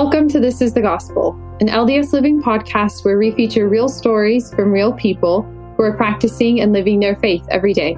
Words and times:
Welcome 0.00 0.28
to 0.28 0.38
This 0.38 0.62
is 0.62 0.74
the 0.74 0.80
Gospel, 0.80 1.32
an 1.60 1.66
LDS 1.66 2.12
Living 2.12 2.40
podcast 2.40 3.04
where 3.04 3.18
we 3.18 3.32
feature 3.32 3.68
real 3.68 3.88
stories 3.88 4.54
from 4.54 4.70
real 4.70 4.92
people 4.92 5.42
who 5.76 5.82
are 5.82 5.96
practicing 5.96 6.60
and 6.60 6.72
living 6.72 7.00
their 7.00 7.16
faith 7.16 7.44
every 7.50 7.72
day. 7.72 7.96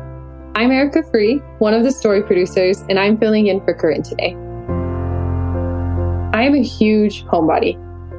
I'm 0.55 0.71
Erica 0.71 1.03
Free, 1.03 1.43
one 1.59 1.75
of 1.75 1.85
the 1.85 1.93
story 1.93 2.23
producers, 2.23 2.81
and 2.89 2.99
I'm 2.99 3.19
filling 3.19 3.49
in 3.49 3.61
for 3.67 3.75
KaRyn 3.75 4.03
today. 4.03 4.35
I 6.33 6.43
am 6.45 6.55
a 6.55 6.63
huge 6.63 7.27
homebody. 7.27 7.77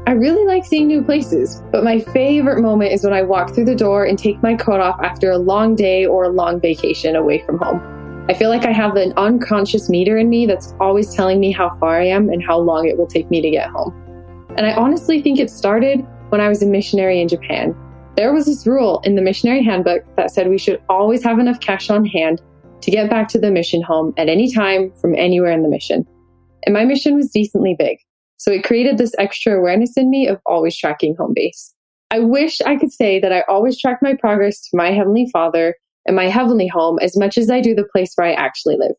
I 0.07 0.11
really 0.11 0.45
like 0.45 0.63
seeing 0.63 0.86
new 0.86 1.02
places, 1.02 1.63
but 1.71 1.84
my 1.84 2.02
favorite 2.02 2.61
moment 2.61 2.91
is 2.91 3.04
when 3.04 3.13
I 3.13 3.23
walk 3.23 3.55
through 3.55 3.66
the 3.66 3.73
door 3.73 4.05
and 4.05 4.20
take 4.20 4.43
my 4.43 4.54
coat 4.54 4.79
off 4.79 5.00
after 5.02 5.32
a 5.32 5.39
long 5.39 5.73
day 5.75 6.05
or 6.05 6.25
a 6.25 6.29
long 6.29 6.61
vacation 6.61 7.16
away 7.16 7.43
from 7.48 7.57
home. 7.57 8.00
I 8.32 8.34
feel 8.34 8.50
like 8.50 8.63
I 8.63 8.71
have 8.71 8.95
an 8.95 9.11
unconscious 9.18 9.89
meter 9.89 10.18
in 10.18 10.29
me 10.29 10.45
that's 10.45 10.73
always 10.80 11.13
telling 11.13 11.41
me 11.41 11.52
how 11.52 11.75
far 11.80 12.00
I 12.00 12.05
am 12.05 12.30
and 12.30 12.41
how 12.41 12.58
long 12.59 12.88
it 12.88 12.98
will 12.98 13.05
take 13.05 13.30
me 13.30 13.41
to 13.41 13.49
get 13.49 13.70
home. 13.70 13.94
And 14.55 14.66
I 14.66 14.72
honestly 14.72 15.22
think 15.22 15.38
it 15.38 15.52
started 15.52 16.08
when 16.30 16.39
I 16.39 16.48
was 16.48 16.63
a 16.63 16.66
missionary 16.66 17.20
in 17.20 17.27
Japan. 17.27 17.75
There 18.16 18.34
was 18.34 18.45
this 18.45 18.66
rule 18.66 19.02
in 19.03 19.16
the 19.16 19.22
missionary 19.22 19.62
handbook 19.62 20.05
that 20.16 20.31
said 20.31 20.48
we 20.48 20.58
should 20.58 20.81
always 20.88 21.22
have 21.25 21.39
enough 21.39 21.59
cash 21.59 21.89
on 21.89 22.05
hand 22.05 22.41
to 22.80 22.89
get 22.89 23.09
back 23.09 23.27
to 23.27 23.38
the 23.38 23.52
mission 23.52 23.81
home 23.81 24.13
at 24.16 24.30
any 24.30 24.50
time 24.50 24.94
from 25.02 25.13
anywhere 25.13 25.52
in 25.52 25.61
the 25.61 25.67
mission. 25.67 26.08
And 26.66 26.73
my 26.73 26.86
mission 26.86 27.17
was 27.17 27.31
decently 27.31 27.75
big. 27.77 27.98
So 28.38 28.50
it 28.50 28.63
created 28.63 28.98
this 28.98 29.11
extra 29.20 29.58
awareness 29.58 29.98
in 29.98 30.09
me 30.09 30.30
of 30.30 30.39
always 30.45 30.77
tracking 30.77 31.17
home 31.17 31.34
base. 31.36 31.75
I 32.11 32.20
wish 32.20 32.61
I 32.61 32.77
could 32.77 32.94
say 32.94 33.20
that 33.20 33.34
I 33.34 33.44
always 33.50 33.77
track 33.77 34.00
my 34.02 34.16
progress 34.16 34.61
to 34.70 34.77
my 34.77 34.91
Heavenly 34.91 35.27
Father 35.34 35.75
and 36.05 36.15
my 36.15 36.27
heavenly 36.27 36.67
home 36.67 36.99
as 37.01 37.17
much 37.17 37.37
as 37.37 37.49
I 37.49 37.61
do 37.61 37.75
the 37.75 37.87
place 37.91 38.13
where 38.15 38.27
I 38.27 38.33
actually 38.33 38.77
live. 38.77 38.95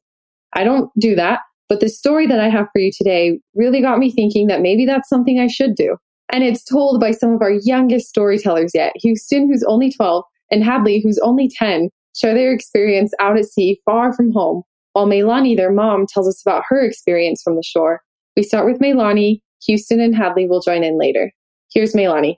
I 0.55 0.65
don't 0.65 0.91
do 0.98 1.15
that, 1.15 1.41
but 1.69 1.80
the 1.80 1.88
story 1.88 2.27
that 2.27 2.41
I 2.41 2.48
have 2.48 2.66
for 2.73 2.80
you 2.80 2.91
today 2.92 3.41
really 3.55 3.80
got 3.80 3.98
me 3.98 4.11
thinking 4.11 4.47
that 4.48 4.61
maybe 4.61 4.84
that's 4.84 5.09
something 5.09 5.41
I 5.41 5.47
should 5.47 5.75
do. 5.75 5.97
And 6.31 6.44
it's 6.44 6.64
told 6.64 7.00
by 7.00 7.12
some 7.12 7.33
of 7.33 7.42
our 7.42 7.53
youngest 7.62 8.09
storytellers 8.09 8.72
yet 8.75 8.92
Houston, 8.97 9.48
who's 9.48 9.64
only 9.64 9.91
12, 9.91 10.25
and 10.50 10.64
Hadley, 10.64 11.00
who's 11.03 11.19
only 11.19 11.48
10, 11.48 11.89
share 12.17 12.34
their 12.34 12.53
experience 12.53 13.12
out 13.20 13.39
at 13.39 13.47
sea 13.47 13.81
far 13.84 14.14
from 14.14 14.33
home, 14.33 14.62
while 14.92 15.06
Melani, 15.06 15.56
their 15.56 15.72
mom, 15.72 16.06
tells 16.06 16.28
us 16.28 16.42
about 16.44 16.64
her 16.69 16.84
experience 16.84 17.42
from 17.42 17.56
the 17.56 17.62
shore. 17.62 18.00
We 18.37 18.42
start 18.42 18.66
with 18.66 18.81
Melani, 18.81 19.41
Houston 19.66 20.00
and 20.00 20.14
Hadley 20.14 20.47
will 20.47 20.61
join 20.61 20.84
in 20.84 20.98
later. 20.98 21.33
Here's 21.72 21.94
Melani. 21.94 22.37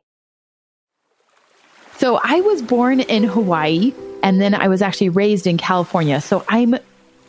So 1.96 2.20
I 2.22 2.40
was 2.40 2.62
born 2.62 3.00
in 3.00 3.24
Hawaii 3.24 3.92
and 4.24 4.40
then 4.40 4.54
I 4.54 4.68
was 4.68 4.82
actually 4.82 5.10
raised 5.10 5.46
in 5.46 5.58
California. 5.58 6.20
So 6.20 6.44
I'm 6.48 6.76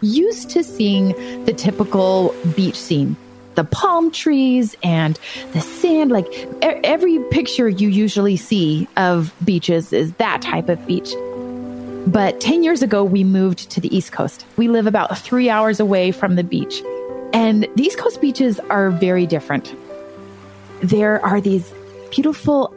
used 0.01 0.49
to 0.51 0.63
seeing 0.63 1.09
the 1.45 1.53
typical 1.53 2.33
beach 2.55 2.79
scene 2.79 3.15
the 3.55 3.63
palm 3.63 4.11
trees 4.11 4.75
and 4.83 5.17
the 5.53 5.61
sand. 5.61 6.11
Like 6.11 6.27
every 6.61 7.19
picture 7.31 7.69
you 7.69 7.87
usually 7.87 8.35
see 8.35 8.85
of 8.97 9.33
beaches 9.45 9.93
is 9.93 10.11
that 10.15 10.41
type 10.41 10.67
of 10.67 10.85
beach. 10.85 11.13
But 12.05 12.41
10 12.41 12.63
years 12.63 12.81
ago, 12.81 13.03
we 13.03 13.23
moved 13.23 13.71
to 13.71 13.79
the 13.79 13.95
East 13.95 14.11
Coast. 14.11 14.45
We 14.57 14.67
live 14.67 14.87
about 14.87 15.17
three 15.17 15.49
hours 15.49 15.79
away 15.79 16.11
from 16.11 16.35
the 16.35 16.43
beach. 16.43 16.83
And 17.31 17.65
the 17.75 17.83
East 17.83 17.97
Coast 17.97 18.19
beaches 18.19 18.59
are 18.69 18.91
very 18.91 19.25
different. 19.25 19.73
There 20.81 21.25
are 21.25 21.39
these 21.39 21.73
beautiful 22.11 22.75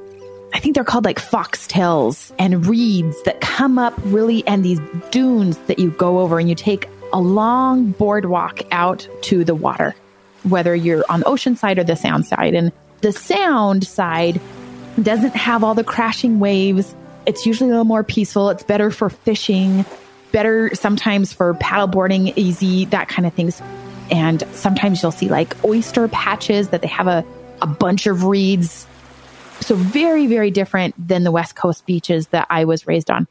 I 0.52 0.60
think 0.60 0.74
they're 0.74 0.84
called 0.84 1.04
like 1.04 1.20
foxtails 1.20 2.32
and 2.38 2.66
reeds 2.66 3.22
that 3.24 3.40
come 3.40 3.78
up 3.78 3.94
really, 4.04 4.46
and 4.46 4.64
these 4.64 4.80
dunes 5.10 5.58
that 5.66 5.78
you 5.78 5.90
go 5.90 6.20
over 6.20 6.38
and 6.38 6.48
you 6.48 6.54
take 6.54 6.88
a 7.12 7.20
long 7.20 7.90
boardwalk 7.92 8.60
out 8.70 9.08
to 9.22 9.44
the 9.44 9.54
water, 9.54 9.94
whether 10.42 10.74
you're 10.74 11.04
on 11.08 11.20
the 11.20 11.26
ocean 11.26 11.56
side 11.56 11.78
or 11.78 11.84
the 11.84 11.96
sound 11.96 12.26
side. 12.26 12.54
And 12.54 12.72
the 13.00 13.12
sound 13.12 13.86
side 13.86 14.40
doesn't 15.00 15.36
have 15.36 15.64
all 15.64 15.74
the 15.74 15.84
crashing 15.84 16.40
waves. 16.40 16.94
It's 17.26 17.46
usually 17.46 17.70
a 17.70 17.72
little 17.72 17.84
more 17.84 18.04
peaceful. 18.04 18.50
It's 18.50 18.62
better 18.62 18.90
for 18.90 19.10
fishing, 19.10 19.84
better 20.32 20.74
sometimes 20.74 21.32
for 21.32 21.54
paddleboarding, 21.54 22.32
easy, 22.36 22.86
that 22.86 23.08
kind 23.08 23.26
of 23.26 23.34
things. 23.34 23.62
And 24.10 24.42
sometimes 24.52 25.02
you'll 25.02 25.12
see 25.12 25.28
like 25.28 25.62
oyster 25.64 26.08
patches 26.08 26.68
that 26.70 26.80
they 26.80 26.88
have 26.88 27.06
a, 27.06 27.24
a 27.60 27.66
bunch 27.66 28.06
of 28.06 28.24
reeds 28.24 28.86
so 29.60 29.74
very, 29.74 30.26
very 30.26 30.50
different 30.50 30.94
than 30.98 31.24
the 31.24 31.32
West 31.32 31.56
Coast 31.56 31.86
beaches 31.86 32.28
that 32.28 32.46
I 32.50 32.64
was 32.64 32.86
raised 32.86 33.10
on. 33.10 33.26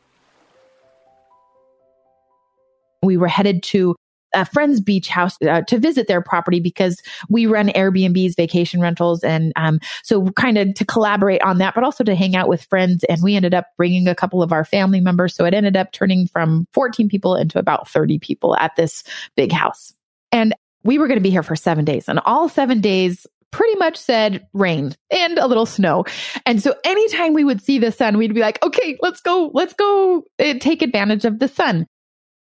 We 3.04 3.18
were 3.18 3.28
headed 3.28 3.64
to 3.64 3.96
a 4.34 4.46
friend's 4.46 4.82
beach 4.82 5.08
house 5.08 5.38
uh, 5.42 5.62
to 5.62 5.80
visit 5.80 6.08
their 6.08 6.22
property 6.22 6.60
because 6.60 7.02
we 7.30 7.46
run 7.46 7.70
Airbnbs, 7.70 8.36
vacation 8.36 8.82
rentals, 8.82 9.24
and 9.24 9.54
um, 9.56 9.80
so 10.04 10.30
kind 10.32 10.58
of 10.58 10.74
to 10.76 10.86
collaborate 10.86 11.42
on 11.42 11.58
that, 11.60 11.74
but 11.74 11.84
also 11.84 12.04
to 12.04 12.16
hang 12.16 12.36
out 12.36 12.50
with 12.50 12.64
friends. 12.64 13.04
And 13.06 13.22
we 13.24 13.36
ended 13.36 13.54
up 13.54 13.68
bringing 13.78 14.08
a 14.08 14.16
couple 14.16 14.44
of 14.44 14.52
our 14.52 14.66
family 14.66 15.00
members, 15.00 15.34
so 15.34 15.46
it 15.46 15.54
ended 15.54 15.78
up 15.78 15.92
turning 15.92 16.28
from 16.28 16.68
14 16.74 17.10
people 17.10 17.36
into 17.36 17.58
about 17.58 17.88
30 17.88 18.20
people 18.20 18.56
at 18.58 18.76
this 18.76 19.04
big 19.36 19.52
house. 19.52 19.94
And 20.32 20.54
we 20.84 20.98
were 20.98 21.08
going 21.08 21.20
to 21.20 21.24
be 21.24 21.32
here 21.32 21.44
for 21.44 21.56
seven 21.56 21.86
days, 21.86 22.08
and 22.08 22.20
all 22.26 22.50
seven 22.50 22.82
days 22.82 23.26
pretty 23.52 23.76
much 23.76 23.98
said 23.98 24.46
rain 24.54 24.94
and 25.12 25.38
a 25.38 25.48
little 25.48 25.66
snow. 25.66 26.06
And 26.46 26.62
so 26.62 26.76
anytime 26.84 27.34
we 27.34 27.44
would 27.44 27.62
see 27.62 27.80
the 27.80 27.92
sun, 27.92 28.18
we'd 28.18 28.34
be 28.34 28.42
like, 28.42 28.64
okay, 28.64 28.98
let's 29.02 29.22
go, 29.22 29.52
let's 29.54 29.74
go 29.74 30.24
uh, 30.40 30.56
take 30.60 30.82
advantage 30.82 31.26
of 31.26 31.40
the 31.40 31.48
sun. 31.48 31.88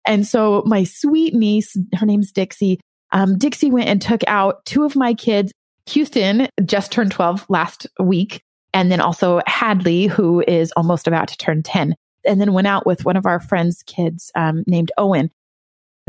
And 0.06 0.28
so 0.28 0.64
my 0.66 0.84
sweet 0.84 1.34
niece, 1.34 1.78
her 1.96 2.06
name's 2.06 2.32
Dixie, 2.32 2.80
um, 3.12 3.38
Dixie 3.38 3.72
went 3.72 3.88
and 3.88 4.02
took 4.02 4.22
out 4.28 4.66
two 4.66 4.84
of 4.84 4.96
my 4.96 5.14
kids. 5.14 5.52
Houston 5.88 6.48
just 6.66 6.92
turned 6.92 7.12
12 7.12 7.46
last 7.50 7.88
week. 8.00 8.42
And 8.74 8.92
then 8.92 9.00
also 9.00 9.42
Hadley, 9.46 10.08
who 10.08 10.44
is 10.48 10.72
almost 10.76 11.08
about 11.08 11.28
to 11.28 11.38
turn 11.38 11.62
10. 11.62 11.96
And 12.26 12.42
then 12.42 12.54
went 12.54 12.68
out 12.68 12.86
with 12.86 13.06
one 13.06 13.18
of 13.18 13.26
our 13.26 13.40
friends' 13.40 13.84
kids 13.86 14.32
um, 14.36 14.64
named 14.66 14.92
Owen. 14.98 15.30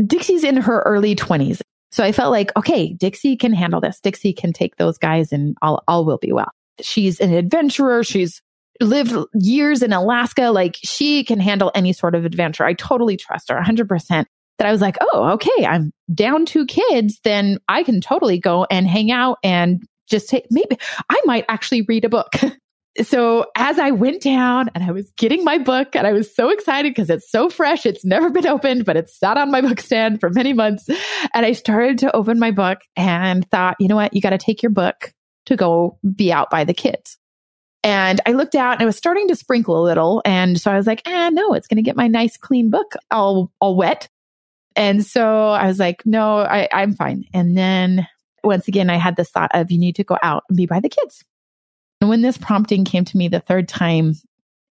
Dixie's 0.05 0.45
in 0.45 0.57
her 0.57 0.81
early 0.81 1.15
20s. 1.15 1.61
So 1.95 2.03
I 2.03 2.11
felt 2.11 2.33
like, 2.33 2.51
okay, 2.57 2.93
Dixie 2.93 3.37
can 3.37 3.53
handle 3.53 3.81
this. 3.81 4.01
Dixie 4.01 4.33
can 4.33 4.53
take 4.53 4.79
those 4.79 4.99
guys 4.99 5.31
and 5.31 5.57
all, 5.63 5.85
all 5.87 6.05
will 6.05 6.19
be 6.19 6.33
well. 6.33 6.51
She's 6.81 7.21
an 7.21 7.33
adventurer. 7.33 8.03
She's 8.03 8.43
lived 8.81 9.15
years 9.33 9.81
in 9.81 9.93
Alaska. 9.93 10.51
Like 10.51 10.75
she 10.83 11.23
can 11.23 11.39
handle 11.39 11.71
any 11.73 11.93
sort 11.93 12.17
of 12.17 12.25
adventure. 12.25 12.65
I 12.65 12.73
totally 12.73 13.17
trust 13.17 13.49
her 13.49 13.61
100%. 13.61 14.25
That 14.59 14.69
I 14.69 14.73
was 14.73 14.81
like, 14.81 14.97
oh, 15.01 15.35
okay, 15.35 15.67
I'm 15.67 15.93
down 16.13 16.47
two 16.47 16.67
kids. 16.67 17.21
Then 17.23 17.59
I 17.69 17.85
can 17.85 18.01
totally 18.01 18.41
go 18.41 18.67
and 18.73 18.89
hang 18.89 19.13
out 19.13 19.39
and 19.45 19.81
just 20.09 20.29
take, 20.29 20.47
maybe 20.51 20.77
I 21.09 21.21
might 21.27 21.45
actually 21.49 21.83
read 21.83 22.05
a 22.05 22.09
book. 22.09 22.33
so 23.03 23.47
as 23.57 23.79
I 23.79 23.91
went 23.91 24.23
down 24.23 24.71
and 24.75 24.85
I 24.85 24.93
was 24.93 25.11
getting 25.17 25.43
my 25.45 25.59
book 25.59 25.97
and 25.97 26.07
I 26.07 26.13
was 26.13 26.35
so 26.35 26.51
excited 26.51 26.91
because 26.91 27.11
it's 27.11 27.31
so 27.31 27.49
fresh. 27.49 27.87
It's 27.87 28.05
never 28.05 28.31
been 28.31 28.47
opened, 28.47 28.85
but 28.85 28.97
it's 28.97 29.19
sat 29.19 29.37
on 29.37 29.51
my 29.51 29.61
book 29.63 29.81
stand 29.81 30.21
for 30.21 30.31
many 30.31 30.53
months. 30.53 30.89
And 31.35 31.45
I 31.45 31.53
started 31.53 31.99
to 31.99 32.15
open 32.15 32.39
my 32.39 32.53
book 32.53 32.79
and 32.97 33.49
thought, 33.51 33.77
you 33.81 33.89
know 33.89 33.97
what? 33.97 34.15
You 34.15 34.21
got 34.21 34.31
to 34.31 34.39
take 34.39 34.63
your 34.63 34.71
book 34.71 35.13
to 35.47 35.57
go 35.57 35.99
be 36.15 36.33
out 36.33 36.51
by 36.51 36.65
the 36.65 36.75
kids. 36.75 37.19
And 37.83 38.21
I 38.25 38.33
looked 38.33 38.55
out 38.55 38.75
and 38.75 38.83
it 38.83 38.87
was 38.87 38.97
starting 38.97 39.29
to 39.29 39.37
sprinkle 39.37 39.79
a 39.79 39.85
little. 39.85 40.23
And 40.25 40.59
so 40.59 40.71
I 40.71 40.77
was 40.77 40.87
like, 40.87 41.03
ah, 41.07 41.31
no, 41.31 41.53
it's 41.53 41.67
going 41.67 41.77
to 41.77 41.83
get 41.83 41.97
my 41.97 42.09
nice 42.09 42.37
clean 42.37 42.71
book 42.71 42.95
all, 43.11 43.53
all 43.61 43.77
wet. 43.77 44.09
And 44.77 45.05
so 45.05 45.49
I 45.49 45.67
was 45.67 45.79
like, 45.79 46.03
no, 46.07 46.39
I, 46.39 46.69
I'm 46.73 46.95
fine. 46.95 47.25
And 47.35 47.57
then 47.57 48.07
once 48.43 48.69
again, 48.69 48.89
I 48.89 48.97
had 48.97 49.17
this 49.17 49.31
thought 49.31 49.51
of 49.53 49.71
you 49.71 49.79
need 49.79 49.97
to 49.97 50.05
go 50.05 50.17
out 50.23 50.45
and 50.49 50.57
be 50.57 50.67
by 50.67 50.81
the 50.81 50.89
kids. 50.89 51.25
And 52.05 52.11
when 52.11 52.21
this 52.21 52.37
prompting 52.37 52.85
came 52.85 53.07
to 53.07 53.17
me 53.17 53.29
the 53.29 53.41
third 53.41 53.67
time, 53.67 54.13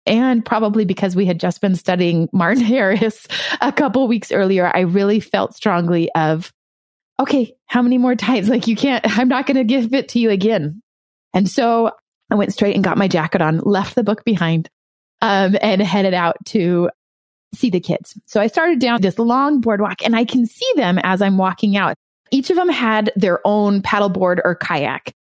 and 0.08 0.44
probably 0.44 0.84
because 0.84 1.16
we 1.16 1.28
had 1.28 1.40
just 1.40 1.62
been 1.62 1.76
studying 1.76 2.28
Martin 2.34 2.64
Harris 2.64 3.28
a 3.62 3.72
couple 3.72 4.08
weeks 4.08 4.32
earlier, 4.32 4.76
I 4.76 4.80
really 4.80 5.20
felt 5.20 5.56
strongly 5.56 6.12
of, 6.14 6.52
okay, 7.20 7.54
how 7.68 7.84
many 7.84 8.00
more 8.00 8.16
times? 8.16 8.50
Like 8.50 8.66
you 8.66 8.76
can't, 8.76 9.06
I'm 9.20 9.28
not 9.28 9.46
going 9.46 9.58
to 9.58 9.64
give 9.64 9.94
it 9.94 10.10
to 10.10 10.20
you 10.20 10.32
again. 10.32 10.82
And 11.32 11.48
so 11.48 11.92
I 12.32 12.36
went 12.36 12.52
straight 12.52 12.74
and 12.74 12.84
got 12.84 12.98
my 12.98 13.08
jacket 13.08 13.44
on, 13.44 13.60
left 13.60 13.94
the 13.94 14.04
book 14.04 14.26
behind, 14.26 14.68
um, 15.22 15.56
and 15.62 15.84
headed 15.84 16.16
out 16.16 16.38
to 16.46 16.90
see 17.54 17.70
the 17.70 17.80
kids. 17.80 18.20
So 18.26 18.42
I 18.42 18.48
started 18.48 18.80
down 18.80 19.02
this 19.02 19.20
long 19.20 19.62
boardwalk 19.62 20.04
and 20.04 20.16
I 20.16 20.26
can 20.26 20.48
see 20.48 20.72
them 20.76 20.98
as 21.04 21.22
I'm 21.22 21.38
walking 21.38 21.78
out. 21.78 21.94
Each 22.32 22.50
of 22.50 22.56
them 22.56 22.70
had 22.70 23.12
their 23.16 23.40
own 23.46 23.84
paddleboard 23.84 24.40
or 24.44 24.56
kayak. 24.56 25.14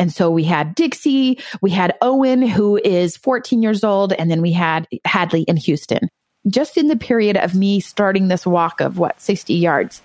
And 0.00 0.10
so 0.10 0.30
we 0.30 0.44
had 0.44 0.74
Dixie, 0.74 1.38
we 1.60 1.70
had 1.70 1.94
Owen, 2.00 2.40
who 2.40 2.78
is 2.78 3.18
14 3.18 3.62
years 3.62 3.84
old, 3.84 4.14
and 4.14 4.30
then 4.30 4.40
we 4.40 4.50
had 4.50 4.88
Hadley 5.04 5.42
in 5.42 5.58
Houston. 5.58 6.08
Just 6.48 6.78
in 6.78 6.88
the 6.88 6.96
period 6.96 7.36
of 7.36 7.54
me 7.54 7.80
starting 7.80 8.28
this 8.28 8.46
walk 8.46 8.80
of 8.80 8.96
what, 8.96 9.20
60 9.20 9.52
yards, 9.52 10.00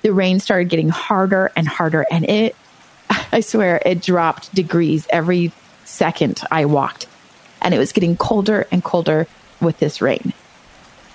the 0.00 0.14
rain 0.14 0.40
started 0.40 0.70
getting 0.70 0.88
harder 0.88 1.52
and 1.54 1.68
harder. 1.68 2.06
And 2.10 2.24
it, 2.24 2.56
I 3.30 3.40
swear, 3.40 3.82
it 3.84 4.00
dropped 4.00 4.54
degrees 4.54 5.06
every 5.10 5.52
second 5.84 6.40
I 6.50 6.64
walked. 6.64 7.06
And 7.60 7.74
it 7.74 7.78
was 7.78 7.92
getting 7.92 8.16
colder 8.16 8.66
and 8.72 8.82
colder 8.82 9.26
with 9.60 9.78
this 9.80 10.00
rain. 10.00 10.32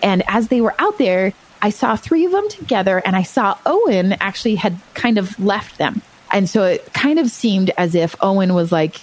And 0.03 0.21
as 0.27 0.49
they 0.49 0.61
were 0.61 0.75
out 0.77 0.99
there, 0.99 1.33
I 1.59 1.71
saw 1.71 1.95
three 1.95 2.25
of 2.25 2.31
them 2.31 2.47
together 2.49 3.01
and 3.03 3.15
I 3.15 3.23
saw 3.23 3.57
Owen 3.65 4.13
actually 4.13 4.55
had 4.55 4.79
kind 4.93 5.17
of 5.17 5.39
left 5.39 5.79
them 5.79 6.03
And 6.33 6.49
so 6.49 6.63
it 6.63 6.93
kind 6.93 7.19
of 7.19 7.29
seemed 7.29 7.71
as 7.77 7.95
if 7.95 8.15
Owen 8.21 8.53
was 8.53 8.71
like, 8.71 8.99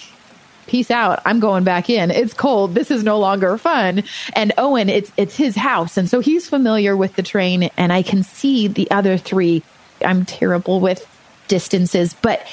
peace 0.68 0.90
out. 0.90 1.20
I'm 1.24 1.40
going 1.40 1.64
back 1.64 1.90
in. 1.90 2.10
It's 2.10 2.34
cold. 2.34 2.74
This 2.74 2.90
is 2.90 3.02
no 3.02 3.18
longer 3.18 3.58
fun. 3.58 4.04
And 4.34 4.52
Owen, 4.56 4.88
it's 4.88 5.10
it's 5.16 5.34
his 5.34 5.56
house. 5.56 5.96
And 5.96 6.08
so 6.08 6.20
he's 6.20 6.48
familiar 6.48 6.96
with 6.96 7.16
the 7.16 7.22
train 7.22 7.70
and 7.76 7.92
I 7.92 8.02
can 8.02 8.22
see 8.22 8.68
the 8.68 8.88
other 8.90 9.18
three. 9.18 9.64
I'm 10.04 10.24
terrible 10.24 10.78
with 10.78 11.04
distances, 11.48 12.14
but 12.14 12.46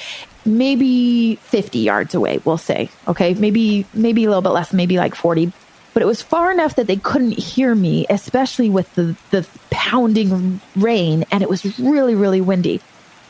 maybe 0.46 1.36
50 1.36 1.80
yards 1.80 2.16
away, 2.16 2.40
we'll 2.44 2.58
say. 2.58 2.90
Okay? 3.08 3.36
Maybe 3.36 3.86
maybe 3.94 4.24
a 4.24 4.30
little 4.30 4.42
bit 4.42 4.50
less, 4.50 4.74
maybe 4.74 4.98
like 4.98 5.14
40. 5.14 5.52
But 5.94 6.02
it 6.02 6.08
was 6.08 6.22
far 6.22 6.52
enough 6.52 6.76
that 6.76 6.88
they 6.88 6.98
couldn't 6.98 7.38
hear 7.38 7.74
me, 7.76 8.06
especially 8.10 8.70
with 8.70 8.94
the 8.96 9.16
the 9.32 9.46
pounding 9.70 10.62
rain 10.76 11.26
and 11.32 11.44
it 11.44 11.50
was 11.50 11.78
really 11.80 12.16
really 12.16 12.42
windy. 12.42 12.82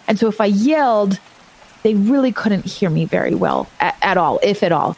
And 0.07 0.19
so 0.19 0.27
if 0.27 0.39
I 0.39 0.45
yelled, 0.45 1.19
they 1.85 1.93
really 1.93 2.31
couldn't 2.31 2.65
hear 2.65 2.89
me 2.89 3.05
very 3.05 3.35
well 3.35 3.69
at, 3.79 3.95
at 4.01 4.17
all, 4.17 4.39
if 4.41 4.63
at 4.63 4.71
all. 4.71 4.97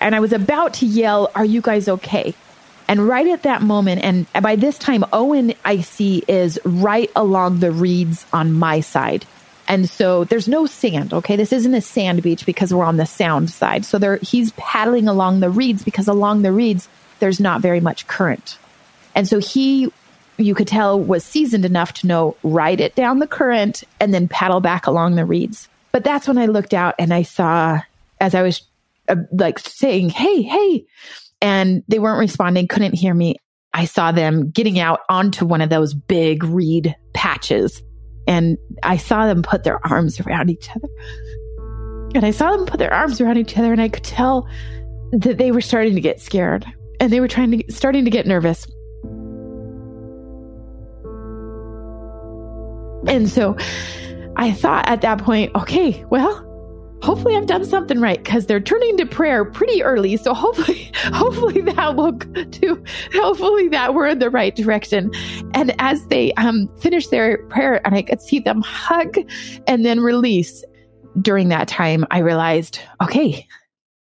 And 0.00 0.16
I 0.16 0.20
was 0.20 0.32
about 0.32 0.74
to 0.74 0.86
yell, 0.86 1.30
Are 1.36 1.44
you 1.44 1.60
guys 1.60 1.88
okay? 1.88 2.34
And 2.88 3.06
right 3.06 3.28
at 3.28 3.44
that 3.44 3.62
moment, 3.62 4.02
and 4.02 4.26
by 4.42 4.56
this 4.56 4.76
time, 4.76 5.04
Owen, 5.12 5.54
I 5.64 5.80
see, 5.82 6.24
is 6.26 6.58
right 6.64 7.08
along 7.14 7.60
the 7.60 7.70
reeds 7.70 8.26
on 8.32 8.52
my 8.52 8.80
side. 8.80 9.24
And 9.68 9.88
so 9.88 10.24
there's 10.24 10.48
no 10.48 10.66
sand, 10.66 11.14
okay? 11.14 11.36
This 11.36 11.52
isn't 11.52 11.72
a 11.72 11.80
sand 11.80 12.20
beach 12.24 12.44
because 12.44 12.74
we're 12.74 12.84
on 12.84 12.96
the 12.96 13.06
sound 13.06 13.48
side. 13.48 13.84
So 13.84 13.98
there, 13.98 14.16
he's 14.16 14.50
paddling 14.56 15.06
along 15.06 15.38
the 15.38 15.50
reeds 15.50 15.84
because 15.84 16.08
along 16.08 16.42
the 16.42 16.52
reeds, 16.52 16.88
there's 17.20 17.38
not 17.38 17.60
very 17.60 17.80
much 17.80 18.08
current. 18.08 18.58
And 19.14 19.28
so 19.28 19.38
he, 19.38 19.92
you 20.36 20.56
could 20.56 20.68
tell, 20.68 21.00
was 21.00 21.24
seasoned 21.24 21.64
enough 21.64 21.92
to 21.94 22.08
know 22.08 22.36
ride 22.42 22.80
it 22.80 22.96
down 22.96 23.20
the 23.20 23.28
current 23.28 23.84
and 24.00 24.12
then 24.12 24.26
paddle 24.26 24.60
back 24.60 24.88
along 24.88 25.14
the 25.14 25.24
reeds. 25.24 25.68
But 25.94 26.02
that's 26.02 26.26
when 26.26 26.38
I 26.38 26.46
looked 26.46 26.74
out 26.74 26.96
and 26.98 27.14
I 27.14 27.22
saw, 27.22 27.80
as 28.20 28.34
I 28.34 28.42
was 28.42 28.68
uh, 29.08 29.14
like 29.30 29.60
saying, 29.60 30.08
Hey, 30.08 30.42
hey, 30.42 30.86
and 31.40 31.84
they 31.86 32.00
weren't 32.00 32.18
responding, 32.18 32.66
couldn't 32.66 32.94
hear 32.94 33.14
me. 33.14 33.36
I 33.72 33.84
saw 33.84 34.10
them 34.10 34.50
getting 34.50 34.80
out 34.80 35.02
onto 35.08 35.46
one 35.46 35.60
of 35.60 35.70
those 35.70 35.94
big 35.94 36.42
reed 36.42 36.96
patches. 37.12 37.80
And 38.26 38.58
I 38.82 38.96
saw 38.96 39.26
them 39.26 39.44
put 39.44 39.62
their 39.62 39.78
arms 39.86 40.18
around 40.18 40.50
each 40.50 40.68
other. 40.68 40.88
And 42.16 42.26
I 42.26 42.32
saw 42.32 42.56
them 42.56 42.66
put 42.66 42.80
their 42.80 42.92
arms 42.92 43.20
around 43.20 43.36
each 43.36 43.56
other, 43.56 43.70
and 43.70 43.80
I 43.80 43.88
could 43.88 44.02
tell 44.02 44.48
that 45.12 45.38
they 45.38 45.52
were 45.52 45.60
starting 45.60 45.94
to 45.94 46.00
get 46.00 46.20
scared 46.20 46.66
and 46.98 47.12
they 47.12 47.20
were 47.20 47.28
trying 47.28 47.52
to 47.52 47.72
starting 47.72 48.04
to 48.04 48.10
get 48.10 48.26
nervous. 48.26 48.66
And 53.06 53.28
so 53.28 53.56
I 54.36 54.52
thought 54.52 54.88
at 54.88 55.00
that 55.02 55.18
point, 55.18 55.54
okay, 55.54 56.04
well, 56.10 56.44
hopefully 57.02 57.36
I've 57.36 57.46
done 57.46 57.64
something 57.64 58.00
right 58.00 58.22
because 58.22 58.46
they're 58.46 58.60
turning 58.60 58.96
to 58.96 59.06
prayer 59.06 59.44
pretty 59.44 59.82
early. 59.82 60.16
So 60.16 60.32
hopefully, 60.32 60.90
hopefully 60.96 61.60
that 61.60 61.96
will 61.96 62.12
do. 62.12 62.82
Hopefully 63.12 63.68
that 63.68 63.94
we're 63.94 64.08
in 64.08 64.18
the 64.18 64.30
right 64.30 64.56
direction. 64.56 65.12
And 65.52 65.74
as 65.78 66.04
they 66.06 66.32
um, 66.34 66.68
finish 66.80 67.08
their 67.08 67.38
prayer, 67.48 67.80
and 67.86 67.94
I 67.94 68.02
could 68.02 68.22
see 68.22 68.38
them 68.38 68.62
hug 68.62 69.16
and 69.66 69.84
then 69.84 70.00
release. 70.00 70.64
During 71.22 71.48
that 71.50 71.68
time, 71.68 72.04
I 72.10 72.18
realized, 72.18 72.80
okay, 73.00 73.46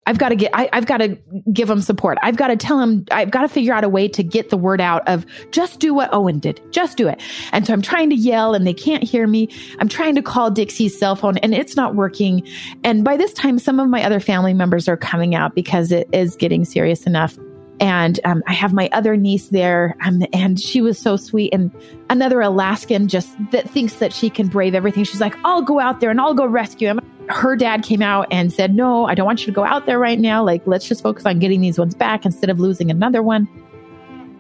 I've 0.07 0.19
got 0.19 0.31
to 0.31 0.37
get, 0.37 0.51
I, 0.55 0.69
have 0.73 0.87
got 0.87 0.99
to 0.99 1.19
give 1.53 1.69
them 1.69 1.81
support. 1.81 2.19
I've 2.23 2.37
got 2.37 2.49
to 2.49 2.57
tell 2.57 2.79
them, 2.79 3.05
I've 3.11 3.31
got 3.31 3.43
to 3.43 3.49
figure 3.49 3.75
out 3.75 3.85
a 3.85 3.89
way 3.89 4.09
to 4.09 4.23
get 4.23 4.51
the 4.51 4.57
word 4.57 4.81
out 4.81 5.07
of 5.09 5.27
just 5.51 5.81
do 5.81 5.93
what 5.93 6.13
Owen 6.13 6.39
did. 6.39 6.61
Just 6.73 6.97
do 6.97 7.09
it. 7.09 7.21
And 7.53 7.67
so 7.67 7.73
I'm 7.73 7.83
trying 7.83 8.11
to 8.11 8.17
yell 8.17 8.55
and 8.55 8.67
they 8.67 8.75
can't 8.75 9.03
hear 9.03 9.27
me. 9.27 9.49
I'm 9.79 9.89
trying 9.89 10.15
to 10.15 10.23
call 10.23 10.51
Dixie's 10.51 10.99
cell 10.99 11.17
phone 11.17 11.39
and 11.39 11.55
it's 11.55 11.77
not 11.77 11.95
working. 11.95 12.47
And 12.85 13.05
by 13.05 13.17
this 13.17 13.33
time, 13.33 13.59
some 13.59 13.81
of 13.81 13.89
my 13.89 14.05
other 14.05 14.21
family 14.21 14.55
members 14.55 14.89
are 14.89 14.97
coming 14.97 15.35
out 15.35 15.55
because 15.55 15.93
it 15.93 16.09
is 16.13 16.37
getting 16.37 16.65
serious 16.65 17.07
enough. 17.07 17.37
And 17.79 18.19
um, 18.25 18.43
I 18.47 18.55
have 18.55 18.73
my 18.73 18.89
other 18.93 19.17
niece 19.17 19.49
there, 19.49 19.97
um, 20.03 20.23
and 20.33 20.59
she 20.59 20.81
was 20.81 20.99
so 20.99 21.17
sweet. 21.17 21.53
And 21.53 21.71
another 22.09 22.41
Alaskan 22.41 23.09
just 23.09 23.37
that 23.51 23.69
thinks 23.69 23.97
that 23.97 24.15
she 24.15 24.31
can 24.31 24.47
brave 24.47 24.75
everything. 24.75 25.05
She's 25.05 25.21
like, 25.21 25.37
I'll 25.45 25.63
go 25.63 25.79
out 25.79 26.01
there 26.01 26.11
and 26.11 26.21
I'll 26.21 26.35
go 26.35 26.47
rescue 26.47 26.89
him 26.89 27.01
her 27.29 27.57
dad 27.57 27.83
came 27.83 28.03
out 28.03 28.29
and 28.31 28.53
said, 28.53 28.75
No, 28.75 29.07
I 29.07 29.15
don't 29.15 29.27
want 29.27 29.41
you 29.41 29.47
to 29.47 29.53
go 29.53 29.65
out 29.65 29.87
there 29.87 29.99
right 29.99 30.19
now. 30.19 30.45
Like, 30.45 30.67
let's 30.67 30.87
just 30.87 31.03
focus 31.03 31.27
on 31.27 31.39
getting 31.39 31.61
these 31.61 31.79
ones 31.79 31.95
back 31.95 32.25
instead 32.25 32.51
of 32.51 32.61
losing 32.61 32.91
another 32.91 33.23
one. 33.23 33.49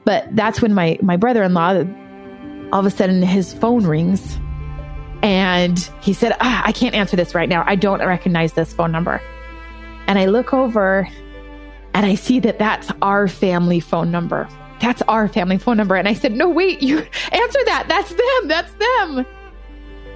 But 0.05 0.35
that's 0.37 0.63
when 0.63 0.73
my, 0.73 0.99
my 1.03 1.17
brother 1.17 1.43
in 1.43 1.53
law, 1.53 1.83
all 2.73 2.81
of 2.81 2.87
a 2.87 2.91
sudden, 2.91 3.23
his 3.23 3.53
phone 3.53 3.87
rings 3.87 4.39
and 5.23 5.79
he 6.01 6.13
said, 6.13 6.37
ah, 6.41 6.63
I 6.65 6.71
can't 6.73 6.95
answer 6.95 7.17
this 7.17 7.35
right 7.35 7.49
now. 7.49 7.65
I 7.67 7.75
don't 7.75 7.99
recognize 7.99 8.53
this 8.53 8.73
phone 8.73 8.93
number. 8.93 9.21
And 10.07 10.19
I 10.19 10.27
look 10.27 10.55
over 10.55 11.09
and 11.97 12.05
I 12.05 12.15
see 12.15 12.41
that 12.41 12.59
that's 12.59 12.93
our 13.01 13.27
family 13.27 13.81
phone 13.81 14.11
number. 14.11 14.47
That's 14.83 15.01
our 15.09 15.29
family 15.29 15.57
phone 15.57 15.79
number. 15.79 15.97
And 15.97 16.07
I 16.07 16.13
said, 16.13 16.33
No, 16.33 16.47
wait, 16.47 16.83
you 16.83 16.99
answer 17.33 17.61
that. 17.65 17.87
That's 17.89 18.11
them. 18.11 18.49
That's 18.49 18.73
them. 18.75 19.27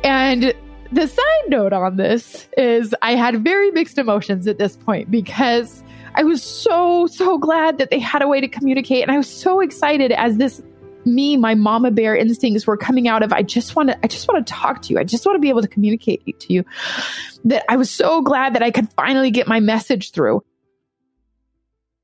And 0.04 0.54
the 0.92 1.06
side 1.06 1.48
note 1.48 1.72
on 1.72 1.96
this 1.96 2.46
is 2.58 2.94
I 3.00 3.14
had 3.14 3.42
very 3.42 3.70
mixed 3.70 3.96
emotions 3.96 4.46
at 4.46 4.58
this 4.58 4.76
point 4.76 5.10
because 5.10 5.82
I 6.14 6.22
was 6.22 6.42
so, 6.42 7.06
so 7.06 7.38
glad 7.38 7.78
that 7.78 7.88
they 7.88 7.98
had 7.98 8.20
a 8.20 8.28
way 8.28 8.42
to 8.42 8.48
communicate. 8.48 9.02
And 9.02 9.10
I 9.10 9.16
was 9.16 9.28
so 9.28 9.60
excited 9.60 10.12
as 10.12 10.36
this 10.36 10.60
me, 11.06 11.38
my 11.38 11.54
mama 11.54 11.90
bear 11.90 12.14
instincts 12.14 12.66
were 12.66 12.76
coming 12.76 13.08
out 13.08 13.22
of 13.22 13.32
I 13.32 13.40
just 13.40 13.74
want 13.74 13.88
to 13.88 13.98
I 14.02 14.06
just 14.06 14.28
want 14.28 14.46
to 14.46 14.52
talk 14.52 14.82
to 14.82 14.92
you. 14.92 14.98
I 14.98 15.04
just 15.04 15.24
want 15.24 15.36
to 15.36 15.40
be 15.40 15.48
able 15.48 15.62
to 15.62 15.68
communicate 15.68 16.38
to 16.40 16.52
you. 16.52 16.62
That 17.44 17.64
I 17.70 17.76
was 17.76 17.90
so 17.90 18.20
glad 18.20 18.54
that 18.54 18.62
I 18.62 18.70
could 18.70 18.92
finally 18.92 19.30
get 19.30 19.48
my 19.48 19.60
message 19.60 20.10
through. 20.10 20.44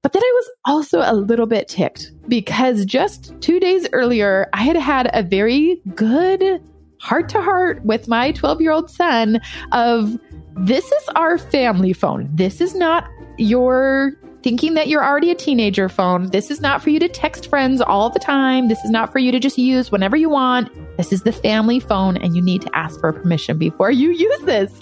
But 0.07 0.13
then 0.13 0.23
I 0.23 0.33
was 0.37 0.51
also 0.67 1.01
a 1.01 1.15
little 1.15 1.47
bit 1.47 1.67
ticked 1.67 2.13
because 2.29 2.85
just 2.85 3.35
2 3.41 3.59
days 3.59 3.89
earlier 3.93 4.49
I 4.53 4.63
had 4.63 4.77
had 4.77 5.11
a 5.13 5.25
very 5.25 5.83
good 5.97 6.63
heart 7.01 7.29
to 7.31 7.43
heart 7.43 7.85
with 7.85 8.07
my 8.07 8.31
12 8.31 8.61
year 8.61 8.71
old 8.71 8.89
son 8.89 9.41
of 9.73 10.17
this 10.59 10.85
is 10.93 11.09
our 11.17 11.39
family 11.39 11.93
phone. 11.93 12.31
This 12.33 12.61
is 12.61 12.77
not 12.77 13.09
your 13.37 14.13
thinking 14.47 14.75
that 14.75 14.87
you're 14.87 15.05
already 15.05 15.33
a 15.33 15.35
teenager 15.35 15.89
phone. 15.89 16.31
This 16.31 16.53
is 16.53 16.61
not 16.61 16.81
for 16.81 16.91
you 16.91 17.01
to 17.01 17.09
text 17.09 17.49
friends 17.49 17.81
all 17.81 18.11
the 18.11 18.21
time. 18.21 18.69
This 18.69 18.79
is 18.85 18.93
not 18.93 19.11
for 19.11 19.19
you 19.19 19.33
to 19.33 19.41
just 19.41 19.59
use 19.59 19.91
whenever 19.91 20.17
you 20.17 20.29
want. 20.29 20.71
This 20.97 21.13
is 21.13 21.25
the 21.25 21.33
family 21.33 21.81
phone 21.81 22.17
and 22.17 22.37
you 22.37 22.41
need 22.41 22.63
to 22.63 22.71
ask 22.73 23.01
for 23.01 23.13
permission 23.13 23.59
before 23.59 23.91
you 23.91 24.11
use 24.13 24.41
this. 24.43 24.73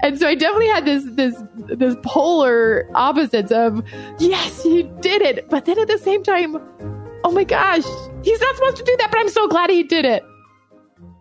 And 0.00 0.18
so 0.18 0.26
I 0.26 0.34
definitely 0.34 0.68
had 0.68 0.86
this 0.86 1.04
this 1.04 1.36
this 1.66 1.96
polar 2.02 2.88
opposites 2.94 3.52
of 3.52 3.82
yes, 4.20 4.62
he 4.62 4.84
did 5.00 5.20
it. 5.20 5.50
But 5.50 5.66
then 5.66 5.78
at 5.78 5.88
the 5.88 5.98
same 5.98 6.22
time, 6.22 6.56
oh 7.24 7.30
my 7.30 7.44
gosh, 7.44 7.84
he's 8.22 8.40
not 8.40 8.56
supposed 8.56 8.78
to 8.78 8.84
do 8.84 8.96
that, 9.00 9.10
but 9.10 9.20
I'm 9.20 9.28
so 9.28 9.46
glad 9.48 9.68
he 9.68 9.82
did 9.82 10.06
it. 10.06 10.22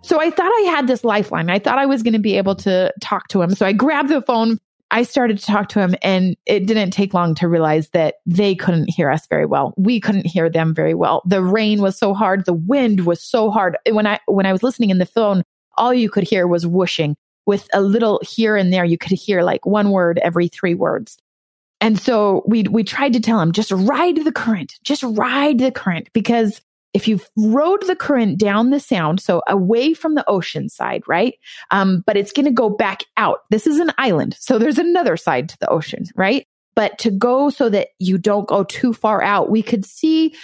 So 0.03 0.21
I 0.21 0.29
thought 0.29 0.51
I 0.51 0.69
had 0.69 0.87
this 0.87 1.03
lifeline. 1.03 1.49
I 1.49 1.59
thought 1.59 1.79
I 1.79 1.85
was 1.85 2.01
going 2.01 2.13
to 2.13 2.19
be 2.19 2.37
able 2.37 2.55
to 2.55 2.93
talk 3.01 3.27
to 3.29 3.41
him. 3.41 3.55
So 3.55 3.65
I 3.65 3.73
grabbed 3.73 4.07
the 4.07 4.21
phone. 4.21 4.57
I 4.93 5.01
started 5.01 5.39
to 5.39 5.45
talk 5.45 5.69
to 5.69 5.79
him 5.79 5.95
and 6.03 6.37
it 6.45 6.67
didn't 6.67 6.91
take 6.91 7.15
long 7.15 7.33
to 7.35 7.47
realize 7.47 7.89
that 7.89 8.17
they 8.27 8.53
couldn't 8.53 8.91
hear 8.91 9.09
us 9.09 9.25
very 9.25 9.47
well. 9.47 9.73
We 9.75 9.99
couldn't 9.99 10.27
hear 10.27 10.51
them 10.51 10.75
very 10.75 10.93
well. 10.93 11.23
The 11.25 11.41
rain 11.41 11.81
was 11.81 11.97
so 11.97 12.13
hard. 12.13 12.45
The 12.45 12.53
wind 12.53 13.07
was 13.07 13.19
so 13.19 13.49
hard. 13.49 13.75
When 13.89 14.05
I, 14.05 14.19
when 14.27 14.45
I 14.45 14.51
was 14.51 14.61
listening 14.61 14.91
in 14.91 14.99
the 14.99 15.07
phone, 15.07 15.41
all 15.79 15.95
you 15.95 16.11
could 16.11 16.23
hear 16.23 16.45
was 16.45 16.67
whooshing 16.67 17.15
with 17.47 17.67
a 17.73 17.81
little 17.81 18.21
here 18.23 18.55
and 18.55 18.71
there. 18.71 18.85
You 18.85 18.99
could 18.99 19.17
hear 19.17 19.41
like 19.41 19.65
one 19.65 19.89
word 19.89 20.19
every 20.19 20.47
three 20.47 20.75
words. 20.75 21.17
And 21.81 21.99
so 21.99 22.43
we, 22.45 22.61
we 22.63 22.83
tried 22.83 23.13
to 23.13 23.19
tell 23.19 23.39
him, 23.39 23.51
just 23.51 23.71
ride 23.71 24.23
the 24.23 24.31
current, 24.31 24.75
just 24.83 25.01
ride 25.01 25.57
the 25.57 25.71
current 25.71 26.07
because 26.13 26.61
if 26.93 27.07
you 27.07 27.19
rode 27.37 27.85
the 27.87 27.95
current 27.95 28.37
down 28.37 28.69
the 28.69 28.79
sound, 28.79 29.19
so 29.19 29.41
away 29.47 29.93
from 29.93 30.15
the 30.15 30.27
ocean 30.29 30.69
side, 30.69 31.03
right? 31.07 31.35
Um, 31.71 32.03
but 32.05 32.17
it's 32.17 32.31
going 32.31 32.45
to 32.45 32.51
go 32.51 32.69
back 32.69 33.03
out. 33.17 33.39
This 33.49 33.65
is 33.65 33.79
an 33.79 33.91
island. 33.97 34.35
So 34.39 34.59
there's 34.59 34.77
another 34.77 35.17
side 35.17 35.49
to 35.49 35.57
the 35.59 35.69
ocean, 35.69 36.05
right? 36.15 36.45
But 36.75 36.97
to 36.99 37.11
go 37.11 37.49
so 37.49 37.69
that 37.69 37.89
you 37.99 38.17
don't 38.17 38.47
go 38.47 38.63
too 38.63 38.93
far 38.93 39.21
out, 39.21 39.49
we 39.49 39.61
could 39.61 39.85
see 39.85 40.35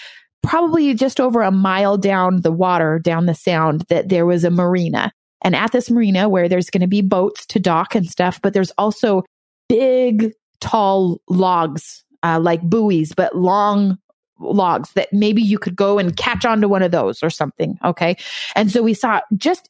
probably 0.41 0.93
just 0.93 1.19
over 1.19 1.41
a 1.41 1.51
mile 1.51 1.97
down 1.97 2.41
the 2.41 2.51
water, 2.51 2.99
down 2.99 3.25
the 3.25 3.35
sound, 3.35 3.81
that 3.89 4.09
there 4.09 4.25
was 4.25 4.43
a 4.43 4.51
marina. 4.51 5.11
And 5.41 5.55
at 5.55 5.71
this 5.71 5.89
marina 5.89 6.29
where 6.29 6.49
there's 6.49 6.69
going 6.69 6.81
to 6.81 6.87
be 6.87 7.01
boats 7.01 7.45
to 7.47 7.59
dock 7.59 7.95
and 7.95 8.09
stuff, 8.09 8.41
but 8.41 8.53
there's 8.53 8.71
also 8.71 9.23
big, 9.67 10.31
tall 10.59 11.21
logs, 11.29 12.03
uh, 12.23 12.39
like 12.39 12.61
buoys, 12.61 13.13
but 13.13 13.35
long 13.35 13.97
logs 14.39 14.91
that 14.93 15.11
maybe 15.11 15.41
you 15.41 15.59
could 15.59 15.75
go 15.75 15.99
and 15.99 16.15
catch 16.17 16.45
onto 16.45 16.67
one 16.67 16.83
of 16.83 16.91
those 16.91 17.21
or 17.23 17.29
something. 17.29 17.77
Okay. 17.83 18.17
And 18.55 18.71
so 18.71 18.81
we 18.81 18.93
saw 18.93 19.21
just 19.35 19.69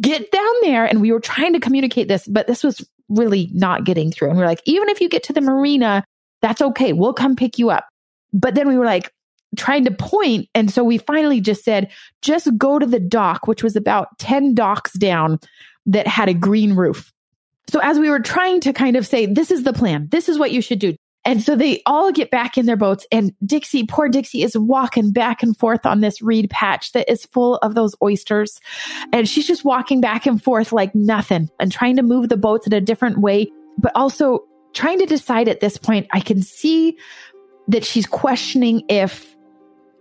get 0.00 0.30
down 0.30 0.54
there 0.62 0.84
and 0.84 1.00
we 1.00 1.12
were 1.12 1.20
trying 1.20 1.52
to 1.52 1.60
communicate 1.60 2.08
this, 2.08 2.26
but 2.26 2.46
this 2.46 2.62
was 2.64 2.88
really 3.08 3.50
not 3.52 3.84
getting 3.84 4.10
through. 4.10 4.28
And 4.28 4.36
we 4.36 4.44
are 4.44 4.48
like, 4.48 4.62
even 4.64 4.88
if 4.88 5.00
you 5.00 5.08
get 5.08 5.22
to 5.24 5.32
the 5.32 5.40
marina, 5.40 6.04
that's 6.40 6.60
okay. 6.60 6.92
We'll 6.92 7.14
come 7.14 7.36
pick 7.36 7.58
you 7.58 7.70
up. 7.70 7.86
But 8.32 8.54
then 8.54 8.68
we 8.68 8.76
were 8.76 8.86
like, 8.86 9.12
trying 9.54 9.84
to 9.84 9.90
point 9.90 10.48
and 10.54 10.70
so 10.70 10.82
we 10.82 10.96
finally 10.96 11.38
just 11.38 11.62
said 11.62 11.90
just 12.22 12.48
go 12.56 12.78
to 12.78 12.86
the 12.86 12.98
dock 12.98 13.46
which 13.46 13.62
was 13.62 13.76
about 13.76 14.08
10 14.18 14.54
docks 14.54 14.94
down 14.94 15.38
that 15.84 16.06
had 16.06 16.30
a 16.30 16.32
green 16.32 16.72
roof 16.72 17.12
So 17.68 17.80
as 17.80 17.98
we 17.98 18.10
were 18.10 18.20
trying 18.20 18.60
to 18.60 18.72
kind 18.72 18.96
of 18.96 19.06
say, 19.06 19.26
this 19.26 19.50
is 19.50 19.62
the 19.62 19.72
plan, 19.72 20.08
this 20.10 20.28
is 20.28 20.38
what 20.38 20.52
you 20.52 20.60
should 20.60 20.78
do. 20.78 20.94
And 21.24 21.42
so 21.42 21.54
they 21.54 21.82
all 21.86 22.10
get 22.10 22.30
back 22.30 22.58
in 22.58 22.66
their 22.66 22.76
boats 22.76 23.06
and 23.12 23.32
Dixie, 23.44 23.86
poor 23.86 24.08
Dixie 24.08 24.42
is 24.42 24.58
walking 24.58 25.12
back 25.12 25.42
and 25.42 25.56
forth 25.56 25.86
on 25.86 26.00
this 26.00 26.20
reed 26.20 26.50
patch 26.50 26.92
that 26.92 27.10
is 27.10 27.26
full 27.26 27.56
of 27.56 27.74
those 27.74 27.94
oysters. 28.02 28.60
And 29.12 29.28
she's 29.28 29.46
just 29.46 29.64
walking 29.64 30.00
back 30.00 30.26
and 30.26 30.42
forth 30.42 30.72
like 30.72 30.94
nothing 30.94 31.48
and 31.60 31.70
trying 31.70 31.96
to 31.96 32.02
move 32.02 32.28
the 32.28 32.36
boats 32.36 32.66
in 32.66 32.72
a 32.72 32.80
different 32.80 33.18
way, 33.18 33.50
but 33.78 33.92
also 33.94 34.40
trying 34.72 34.98
to 34.98 35.06
decide 35.06 35.48
at 35.48 35.60
this 35.60 35.76
point, 35.76 36.08
I 36.12 36.20
can 36.20 36.42
see 36.42 36.96
that 37.68 37.84
she's 37.84 38.06
questioning 38.06 38.82
if 38.88 39.36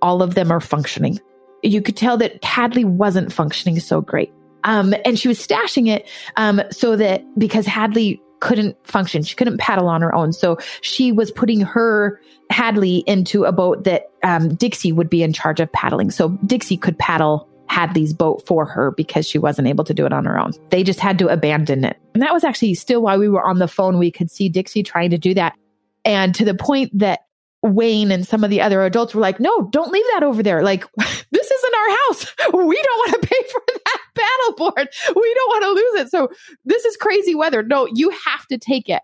all 0.01 0.23
of 0.23 0.33
them 0.33 0.51
are 0.51 0.59
functioning. 0.59 1.19
You 1.61 1.81
could 1.81 1.97
tell 1.97 2.17
that 2.17 2.43
Hadley 2.43 2.85
wasn't 2.85 3.31
functioning 3.31 3.79
so 3.79 4.01
great. 4.01 4.33
Um, 4.63 4.93
and 5.05 5.17
she 5.17 5.27
was 5.27 5.45
stashing 5.45 5.87
it 5.87 6.07
um, 6.37 6.61
so 6.71 6.95
that 6.95 7.23
because 7.37 7.65
Hadley 7.65 8.21
couldn't 8.41 8.75
function. 8.85 9.23
She 9.23 9.35
couldn't 9.35 9.57
paddle 9.57 9.87
on 9.87 10.01
her 10.01 10.13
own. 10.13 10.33
So 10.33 10.57
she 10.81 11.11
was 11.11 11.31
putting 11.31 11.61
her 11.61 12.19
Hadley 12.49 13.03
into 13.07 13.45
a 13.45 13.51
boat 13.53 13.85
that 13.85 14.11
um, 14.23 14.55
Dixie 14.55 14.91
would 14.91 15.09
be 15.09 15.23
in 15.23 15.31
charge 15.31 15.61
of 15.61 15.71
paddling. 15.71 16.11
So 16.11 16.29
Dixie 16.45 16.75
could 16.75 16.99
paddle 16.99 17.47
Hadley's 17.69 18.13
boat 18.13 18.45
for 18.45 18.65
her 18.65 18.91
because 18.91 19.25
she 19.25 19.37
wasn't 19.37 19.69
able 19.69 19.85
to 19.85 19.93
do 19.93 20.05
it 20.05 20.11
on 20.11 20.25
her 20.25 20.37
own. 20.37 20.51
They 20.71 20.83
just 20.83 20.99
had 20.99 21.17
to 21.19 21.29
abandon 21.29 21.85
it. 21.85 21.97
And 22.13 22.21
that 22.21 22.33
was 22.33 22.43
actually 22.43 22.73
still 22.73 23.01
while 23.01 23.17
we 23.17 23.29
were 23.29 23.47
on 23.47 23.59
the 23.59 23.67
phone, 23.67 23.97
we 23.97 24.11
could 24.11 24.29
see 24.29 24.49
Dixie 24.49 24.83
trying 24.83 25.11
to 25.11 25.17
do 25.17 25.33
that. 25.35 25.55
And 26.03 26.35
to 26.35 26.43
the 26.43 26.55
point 26.55 26.97
that 26.97 27.21
Wayne 27.63 28.11
and 28.11 28.27
some 28.27 28.43
of 28.43 28.49
the 28.49 28.59
other 28.59 28.83
adults 28.83 29.13
were 29.13 29.21
like, 29.21 29.39
no, 29.39 29.69
don't 29.69 29.91
leave 29.91 30.05
that 30.13 30.23
over 30.23 30.41
there. 30.41 30.63
Like, 30.63 30.83
this 31.31 31.51
isn't 31.51 31.75
our 31.75 31.89
house. 32.07 32.35
We 32.53 32.81
don't 32.81 32.97
want 32.97 33.21
to 33.21 33.27
pay 33.27 33.49
for 33.49 33.61
that 33.67 34.00
paddleboard. 34.21 34.87
We 35.15 35.33
don't 35.33 35.49
want 35.49 35.63
to 35.63 35.69
lose 35.69 36.05
it. 36.05 36.09
So 36.09 36.29
this 36.65 36.85
is 36.85 36.97
crazy 36.97 37.35
weather. 37.35 37.63
No, 37.63 37.87
you 37.93 38.09
have 38.25 38.45
to 38.47 38.57
take 38.57 38.89
it. 38.89 39.01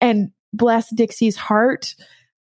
And 0.00 0.30
bless 0.52 0.92
Dixie's 0.94 1.36
heart. 1.36 1.94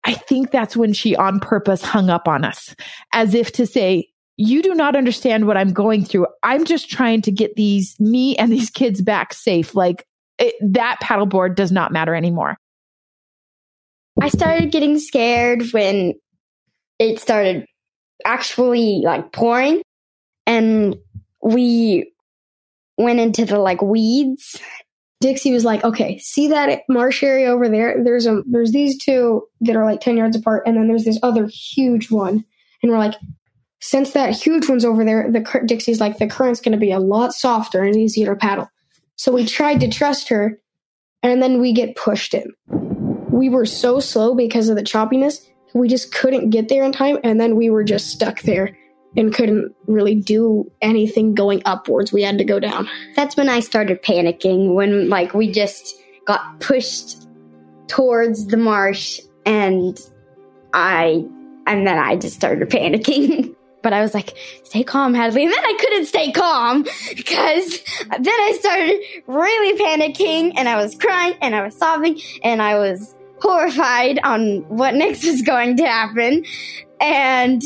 I 0.04 0.14
think 0.14 0.52
that's 0.52 0.78
when 0.78 0.94
she 0.94 1.16
on 1.16 1.40
purpose 1.40 1.82
hung 1.82 2.10
up 2.10 2.28
on 2.28 2.46
us 2.46 2.76
as 3.14 3.34
if 3.34 3.52
to 3.54 3.66
say, 3.66 4.10
you 4.38 4.62
do 4.62 4.76
not 4.76 4.96
understand 4.96 5.48
what 5.48 5.58
I'm 5.58 5.74
going 5.74 6.06
through. 6.06 6.28
I'm 6.44 6.64
just 6.64 6.90
trying 6.90 7.22
to 7.24 7.32
get 7.32 7.56
these, 7.56 8.00
me 8.00 8.36
and 8.38 8.52
these 8.52 8.70
kids 8.70 9.02
back 9.02 9.34
safe. 9.34 9.76
Like 9.76 10.06
it, 10.38 10.54
that 10.62 11.00
paddleboard 11.02 11.56
does 11.56 11.72
not 11.72 11.92
matter 11.92 12.14
anymore. 12.14 12.58
I 14.22 14.30
started 14.30 14.72
getting 14.72 15.00
scared 15.00 15.64
when 15.72 16.14
it 17.00 17.20
started 17.20 17.66
actually 18.26 19.02
like 19.04 19.32
pouring 19.32 19.82
and 20.46 20.96
we 21.42 22.12
went 22.98 23.20
into 23.20 23.46
the 23.46 23.60
like 23.60 23.82
weeds. 23.82 24.60
Dixie 25.20 25.54
was 25.54 25.66
like, 25.66 25.84
"Okay, 25.84 26.18
see 26.20 26.48
that 26.50 26.82
marsh 26.90 27.24
area 27.24 27.50
over 27.50 27.70
there? 27.70 28.04
There's 28.04 28.28
a 28.28 28.44
there's 28.46 28.72
these 28.72 28.98
two 28.98 29.44
that 29.62 29.76
are 29.76 29.86
like 29.86 30.02
10 30.02 30.18
yards 30.18 30.36
apart 30.36 30.64
and 30.66 30.78
then 30.78 30.88
there's 30.88 31.06
this 31.06 31.20
other 31.24 31.48
huge 31.48 32.12
one." 32.12 32.46
And 32.84 32.92
we're 32.92 33.00
like, 33.00 33.16
since 33.82 34.12
that 34.12 34.36
huge 34.36 34.70
one's 34.70 34.86
over 34.86 35.04
there, 35.04 35.32
the 35.32 35.64
Dixie's 35.66 36.00
like 36.00 36.20
the 36.20 36.28
current's 36.28 36.62
going 36.62 36.74
to 36.74 36.78
be 36.78 36.92
a 36.92 37.00
lot 37.00 37.34
softer 37.34 37.84
and 37.84 37.96
easier 37.96 38.34
to 38.34 38.36
paddle. 38.36 38.70
So 39.16 39.32
we 39.32 39.46
tried 39.46 39.80
to 39.80 39.90
trust 39.90 40.30
her 40.30 40.60
and 41.24 41.42
then 41.42 41.60
we 41.60 41.74
get 41.74 41.96
pushed 41.96 42.36
in 42.36 42.54
we 43.38 43.50
were 43.50 43.66
so 43.66 44.00
slow 44.00 44.36
because 44.36 44.68
of 44.68 44.76
the 44.76 44.84
choppiness. 44.84 45.48
We 45.74 45.88
just 45.88 46.14
couldn't 46.14 46.50
get 46.50 46.70
there 46.70 46.84
in 46.84 46.92
time, 46.92 47.20
and 47.24 47.40
then 47.40 47.56
we 47.56 47.70
were 47.70 47.84
just 47.84 48.08
stuck 48.08 48.42
there 48.42 48.76
and 49.18 49.34
couldn't 49.34 49.76
really 49.88 50.16
do 50.16 50.72
anything 50.82 51.34
going 51.34 51.62
upwards. 51.66 52.14
We 52.14 52.22
had 52.22 52.38
to 52.38 52.44
go 52.44 52.60
down. 52.60 52.88
That's 53.16 53.36
when 53.36 53.50
I 53.50 53.60
started 53.60 54.04
panicking 54.04 54.76
when 54.76 55.10
like 55.10 55.34
we 55.34 55.52
just 55.52 55.96
got 56.26 56.60
pushed 56.60 57.28
towards 57.88 58.48
the 58.48 58.58
marsh 58.58 59.20
and 59.46 60.00
I 60.74 61.26
and 61.66 61.86
then 61.86 61.98
I 61.98 62.16
just 62.16 62.36
started 62.36 62.70
panicking. 62.70 63.56
but 63.84 63.94
I 63.94 64.02
was 64.02 64.14
like, 64.14 64.38
stay 64.64 64.84
calm, 64.84 65.14
Hadley. 65.14 65.46
And 65.46 65.52
then 65.52 65.66
I 65.66 65.78
couldn't 65.80 66.06
stay 66.06 66.32
calm 66.32 66.84
because 67.16 67.80
then 68.10 68.28
I 68.28 68.58
started 68.60 69.00
really 69.28 69.80
panicking 69.80 70.54
and 70.56 70.70
I 70.70 70.76
was 70.76 70.96
crying 70.96 71.36
and 71.42 71.56
I 71.56 71.64
was 71.64 71.76
sobbing 71.76 72.20
and 72.44 72.62
I 72.62 72.78
was 72.78 73.16
horrified 73.42 74.20
on 74.24 74.62
what 74.68 74.96
next 74.96 75.26
was 75.26 75.42
going 75.42 75.78
to 75.78 75.86
happen. 75.86 76.46
And 77.00 77.62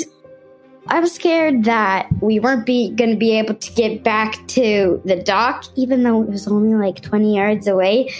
I 0.88 1.00
was 1.00 1.12
scared 1.12 1.64
that 1.66 2.10
we 2.22 2.40
weren't 2.40 2.66
be 2.66 2.90
going 2.92 3.12
to 3.12 3.18
be 3.18 3.38
able 3.38 3.54
to 3.54 3.72
get 3.74 4.04
back 4.04 4.46
to 4.50 5.02
the 5.06 5.16
dock, 5.16 5.66
even 5.76 6.04
though 6.04 6.24
it 6.24 6.30
was 6.30 6.48
only 6.48 6.76
like 6.76 7.02
20 7.02 7.36
yards 7.36 7.68
away. 7.68 8.12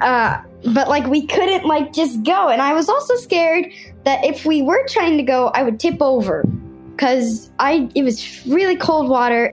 Uh, 0.00 0.40
but 0.74 0.88
like 0.88 1.06
we 1.06 1.26
couldn't 1.26 1.64
like 1.64 1.92
just 1.92 2.22
go. 2.22 2.48
And 2.48 2.60
I 2.60 2.74
was 2.74 2.88
also 2.88 3.16
scared 3.16 3.66
that 4.04 4.24
if 4.24 4.44
we 4.44 4.62
were 4.62 4.86
trying 4.88 5.16
to 5.16 5.22
go, 5.22 5.48
I 5.48 5.62
would 5.62 5.80
tip 5.80 6.00
over 6.00 6.44
because 6.92 7.50
I 7.58 7.88
it 7.94 8.02
was 8.02 8.46
really 8.46 8.76
cold 8.76 9.08
water. 9.08 9.52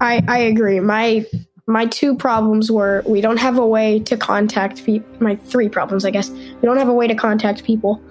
I 0.00 0.22
I 0.28 0.38
agree. 0.38 0.80
My 0.80 1.26
my 1.66 1.86
two 1.86 2.16
problems 2.16 2.70
were 2.70 3.02
we 3.06 3.20
don't 3.20 3.38
have 3.38 3.58
a 3.58 3.66
way 3.66 4.00
to 4.00 4.16
contact 4.16 4.84
people. 4.84 5.08
My 5.20 5.36
three 5.36 5.68
problems, 5.68 6.04
I 6.04 6.10
guess. 6.10 6.30
We 6.30 6.60
don't 6.62 6.78
have 6.78 6.88
a 6.88 6.94
way 6.94 7.06
to 7.06 7.14
contact 7.14 7.64
people. 7.64 8.02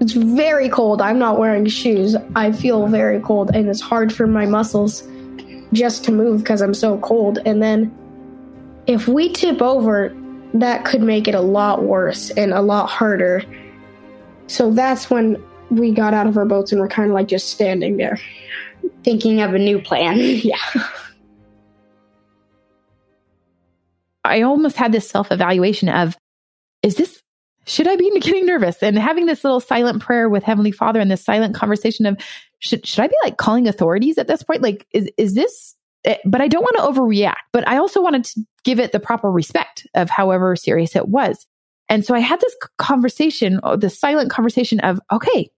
It's 0.00 0.12
very 0.12 0.68
cold. 0.68 1.02
I'm 1.02 1.18
not 1.18 1.38
wearing 1.38 1.66
shoes. 1.66 2.16
I 2.36 2.52
feel 2.52 2.86
very 2.86 3.20
cold, 3.20 3.50
and 3.54 3.68
it's 3.68 3.80
hard 3.80 4.12
for 4.12 4.26
my 4.26 4.46
muscles 4.46 5.02
just 5.72 6.04
to 6.04 6.12
move 6.12 6.42
because 6.42 6.60
I'm 6.60 6.74
so 6.74 6.98
cold. 6.98 7.38
And 7.44 7.62
then 7.62 7.94
if 8.86 9.08
we 9.08 9.32
tip 9.32 9.60
over, 9.60 10.14
that 10.54 10.84
could 10.84 11.02
make 11.02 11.28
it 11.28 11.34
a 11.34 11.40
lot 11.40 11.82
worse 11.82 12.30
and 12.30 12.52
a 12.52 12.62
lot 12.62 12.86
harder. 12.86 13.42
So 14.46 14.70
that's 14.70 15.10
when 15.10 15.42
we 15.70 15.92
got 15.92 16.14
out 16.14 16.26
of 16.26 16.36
our 16.36 16.46
boats 16.46 16.72
and 16.72 16.80
we're 16.80 16.88
kind 16.88 17.10
of 17.10 17.14
like 17.14 17.28
just 17.28 17.50
standing 17.50 17.96
there. 17.96 18.18
Thinking 19.04 19.40
of 19.40 19.54
a 19.54 19.58
new 19.58 19.80
plan. 19.80 20.16
yeah. 20.18 20.56
I 24.24 24.42
almost 24.42 24.76
had 24.76 24.92
this 24.92 25.08
self 25.08 25.30
evaluation 25.32 25.88
of, 25.88 26.16
is 26.82 26.96
this, 26.96 27.17
should 27.68 27.86
I 27.86 27.96
be 27.96 28.10
getting 28.20 28.46
nervous? 28.46 28.82
And 28.82 28.98
having 28.98 29.26
this 29.26 29.44
little 29.44 29.60
silent 29.60 30.02
prayer 30.02 30.28
with 30.28 30.42
Heavenly 30.42 30.72
Father 30.72 31.00
and 31.00 31.10
this 31.10 31.24
silent 31.24 31.54
conversation 31.54 32.06
of, 32.06 32.16
should, 32.58 32.86
should 32.86 33.00
I 33.00 33.08
be 33.08 33.16
like 33.22 33.36
calling 33.36 33.68
authorities 33.68 34.18
at 34.18 34.26
this 34.26 34.42
point? 34.42 34.62
Like, 34.62 34.86
is, 34.92 35.08
is 35.16 35.34
this, 35.34 35.76
eh, 36.04 36.16
but 36.24 36.40
I 36.40 36.48
don't 36.48 36.62
want 36.62 36.76
to 36.76 37.00
overreact, 37.00 37.34
but 37.52 37.68
I 37.68 37.76
also 37.76 38.02
wanted 38.02 38.24
to 38.24 38.40
give 38.64 38.80
it 38.80 38.92
the 38.92 39.00
proper 39.00 39.30
respect 39.30 39.86
of 39.94 40.10
however 40.10 40.56
serious 40.56 40.96
it 40.96 41.08
was. 41.08 41.46
And 41.88 42.04
so 42.04 42.14
I 42.14 42.18
had 42.18 42.40
this 42.40 42.54
conversation, 42.76 43.60
oh, 43.62 43.76
the 43.76 43.90
silent 43.90 44.30
conversation 44.30 44.80
of, 44.80 45.00
okay, 45.10 45.50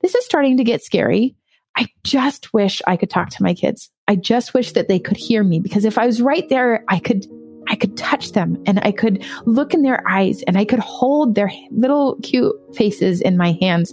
this 0.00 0.14
is 0.14 0.24
starting 0.24 0.58
to 0.58 0.64
get 0.64 0.82
scary. 0.82 1.34
I 1.76 1.88
just 2.04 2.52
wish 2.52 2.82
I 2.86 2.96
could 2.96 3.08
talk 3.08 3.30
to 3.30 3.42
my 3.42 3.54
kids. 3.54 3.90
I 4.06 4.16
just 4.16 4.52
wish 4.52 4.72
that 4.72 4.88
they 4.88 4.98
could 4.98 5.16
hear 5.16 5.42
me 5.42 5.60
because 5.60 5.86
if 5.86 5.96
I 5.96 6.04
was 6.04 6.20
right 6.20 6.46
there, 6.50 6.84
I 6.88 6.98
could 6.98 7.24
I 7.68 7.76
could 7.76 7.96
touch 7.96 8.32
them 8.32 8.62
and 8.66 8.80
I 8.82 8.92
could 8.92 9.24
look 9.44 9.74
in 9.74 9.82
their 9.82 10.06
eyes 10.08 10.42
and 10.46 10.58
I 10.58 10.64
could 10.64 10.78
hold 10.78 11.34
their 11.34 11.50
little 11.70 12.16
cute 12.22 12.54
faces 12.74 13.20
in 13.20 13.36
my 13.36 13.52
hands 13.60 13.92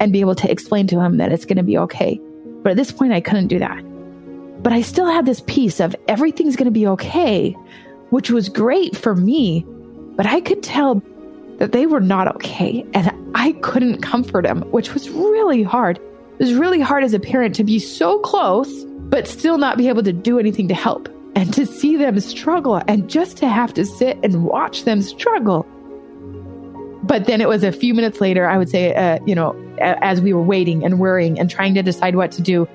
and 0.00 0.12
be 0.12 0.20
able 0.20 0.34
to 0.36 0.50
explain 0.50 0.86
to 0.88 0.96
them 0.96 1.16
that 1.16 1.32
it's 1.32 1.44
going 1.44 1.56
to 1.56 1.62
be 1.62 1.78
okay. 1.78 2.20
But 2.62 2.70
at 2.70 2.76
this 2.76 2.92
point, 2.92 3.12
I 3.12 3.20
couldn't 3.20 3.48
do 3.48 3.58
that. 3.58 3.82
But 4.62 4.72
I 4.72 4.82
still 4.82 5.06
had 5.06 5.26
this 5.26 5.42
piece 5.46 5.80
of 5.80 5.94
everything's 6.08 6.56
going 6.56 6.66
to 6.66 6.70
be 6.70 6.86
okay, 6.86 7.52
which 8.10 8.30
was 8.30 8.48
great 8.48 8.96
for 8.96 9.14
me. 9.14 9.64
But 10.16 10.26
I 10.26 10.40
could 10.40 10.62
tell 10.62 11.02
that 11.58 11.72
they 11.72 11.86
were 11.86 12.00
not 12.00 12.34
okay 12.36 12.84
and 12.94 13.12
I 13.34 13.52
couldn't 13.62 14.02
comfort 14.02 14.44
them, 14.44 14.62
which 14.70 14.94
was 14.94 15.10
really 15.10 15.62
hard. 15.62 15.98
It 15.98 16.44
was 16.44 16.54
really 16.54 16.80
hard 16.80 17.04
as 17.04 17.14
a 17.14 17.20
parent 17.20 17.54
to 17.56 17.64
be 17.64 17.78
so 17.78 18.18
close, 18.20 18.84
but 18.84 19.26
still 19.26 19.58
not 19.58 19.76
be 19.76 19.88
able 19.88 20.04
to 20.04 20.12
do 20.12 20.38
anything 20.38 20.68
to 20.68 20.74
help 20.74 21.08
and 21.38 21.54
to 21.54 21.64
see 21.64 21.94
them 21.94 22.18
struggle 22.18 22.82
and 22.88 23.08
just 23.08 23.36
to 23.36 23.48
have 23.48 23.72
to 23.72 23.86
sit 23.86 24.18
and 24.24 24.42
watch 24.42 24.82
them 24.82 25.00
struggle. 25.00 25.64
But 27.04 27.26
then 27.26 27.40
it 27.40 27.46
was 27.46 27.62
a 27.62 27.70
few 27.70 27.94
minutes 27.94 28.20
later, 28.20 28.48
I 28.48 28.58
would 28.58 28.68
say, 28.68 28.92
uh, 28.92 29.20
you 29.24 29.36
know, 29.36 29.54
as 29.80 30.20
we 30.20 30.32
were 30.32 30.42
waiting 30.42 30.84
and 30.84 30.98
worrying 30.98 31.38
and 31.38 31.48
trying 31.48 31.74
to 31.74 31.82
decide 31.84 32.16
what 32.16 32.32
to 32.32 32.42
do, 32.42 32.66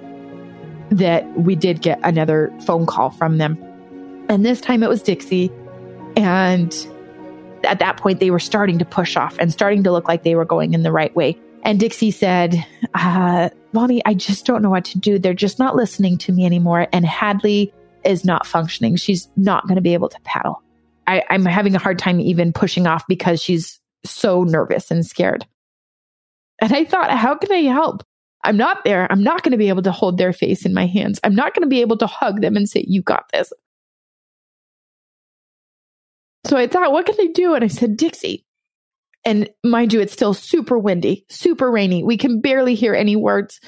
that 0.91 1.29
we 1.37 1.55
did 1.57 1.81
get 1.81 1.99
another 2.03 2.53
phone 2.65 2.85
call 2.85 3.09
from 3.09 3.37
them. 3.37 3.57
And 4.29 4.45
this 4.45 4.61
time 4.61 4.81
it 4.81 4.87
was 4.87 5.03
Dixie. 5.03 5.51
And 6.15 6.73
at 7.65 7.79
that 7.79 7.97
point, 7.97 8.21
they 8.21 8.31
were 8.31 8.39
starting 8.39 8.79
to 8.79 8.85
push 8.85 9.17
off 9.17 9.37
and 9.39 9.51
starting 9.51 9.83
to 9.83 9.91
look 9.91 10.07
like 10.07 10.23
they 10.23 10.35
were 10.35 10.45
going 10.45 10.73
in 10.73 10.83
the 10.83 10.91
right 10.93 11.13
way. 11.13 11.37
And 11.63 11.81
Dixie 11.81 12.11
said, 12.11 12.65
uh, 12.93 13.49
Lonnie, 13.73 14.01
I 14.05 14.13
just 14.13 14.45
don't 14.45 14.61
know 14.61 14.69
what 14.69 14.85
to 14.85 14.99
do. 14.99 15.19
They're 15.19 15.33
just 15.33 15.59
not 15.59 15.75
listening 15.75 16.17
to 16.19 16.31
me 16.31 16.45
anymore. 16.45 16.87
And 16.93 17.05
Hadley 17.05 17.73
is 18.05 18.25
not 18.25 18.47
functioning. 18.47 18.95
She's 18.95 19.29
not 19.35 19.67
going 19.67 19.75
to 19.75 19.81
be 19.81 19.93
able 19.93 20.09
to 20.09 20.19
paddle. 20.23 20.61
I, 21.07 21.23
I'm 21.29 21.45
having 21.45 21.75
a 21.75 21.79
hard 21.79 21.99
time 21.99 22.19
even 22.19 22.53
pushing 22.53 22.87
off 22.87 23.03
because 23.07 23.41
she's 23.41 23.79
so 24.05 24.43
nervous 24.43 24.91
and 24.91 25.05
scared. 25.05 25.45
And 26.61 26.73
I 26.73 26.85
thought, 26.85 27.11
how 27.11 27.35
can 27.35 27.51
I 27.51 27.63
help? 27.63 28.03
I'm 28.43 28.57
not 28.57 28.83
there. 28.83 29.09
I'm 29.09 29.23
not 29.23 29.43
going 29.43 29.51
to 29.51 29.57
be 29.57 29.69
able 29.69 29.83
to 29.83 29.91
hold 29.91 30.17
their 30.17 30.33
face 30.33 30.65
in 30.65 30.73
my 30.73 30.85
hands. 30.85 31.19
I'm 31.23 31.35
not 31.35 31.53
going 31.53 31.63
to 31.63 31.69
be 31.69 31.81
able 31.81 31.97
to 31.97 32.07
hug 32.07 32.41
them 32.41 32.57
and 32.57 32.67
say, 32.67 32.83
You 32.87 33.01
got 33.01 33.25
this. 33.31 33.53
So 36.45 36.57
I 36.57 36.67
thought, 36.67 36.91
what 36.91 37.05
can 37.05 37.15
I 37.19 37.27
do? 37.33 37.53
And 37.53 37.63
I 37.63 37.67
said, 37.67 37.95
Dixie. 37.95 38.45
And 39.25 39.49
mind 39.63 39.93
you, 39.93 40.01
it's 40.01 40.11
still 40.11 40.33
super 40.33 40.77
windy, 40.77 41.25
super 41.29 41.71
rainy. 41.71 42.03
We 42.03 42.17
can 42.17 42.41
barely 42.41 42.75
hear 42.75 42.93
any 42.93 43.15
words. 43.15 43.61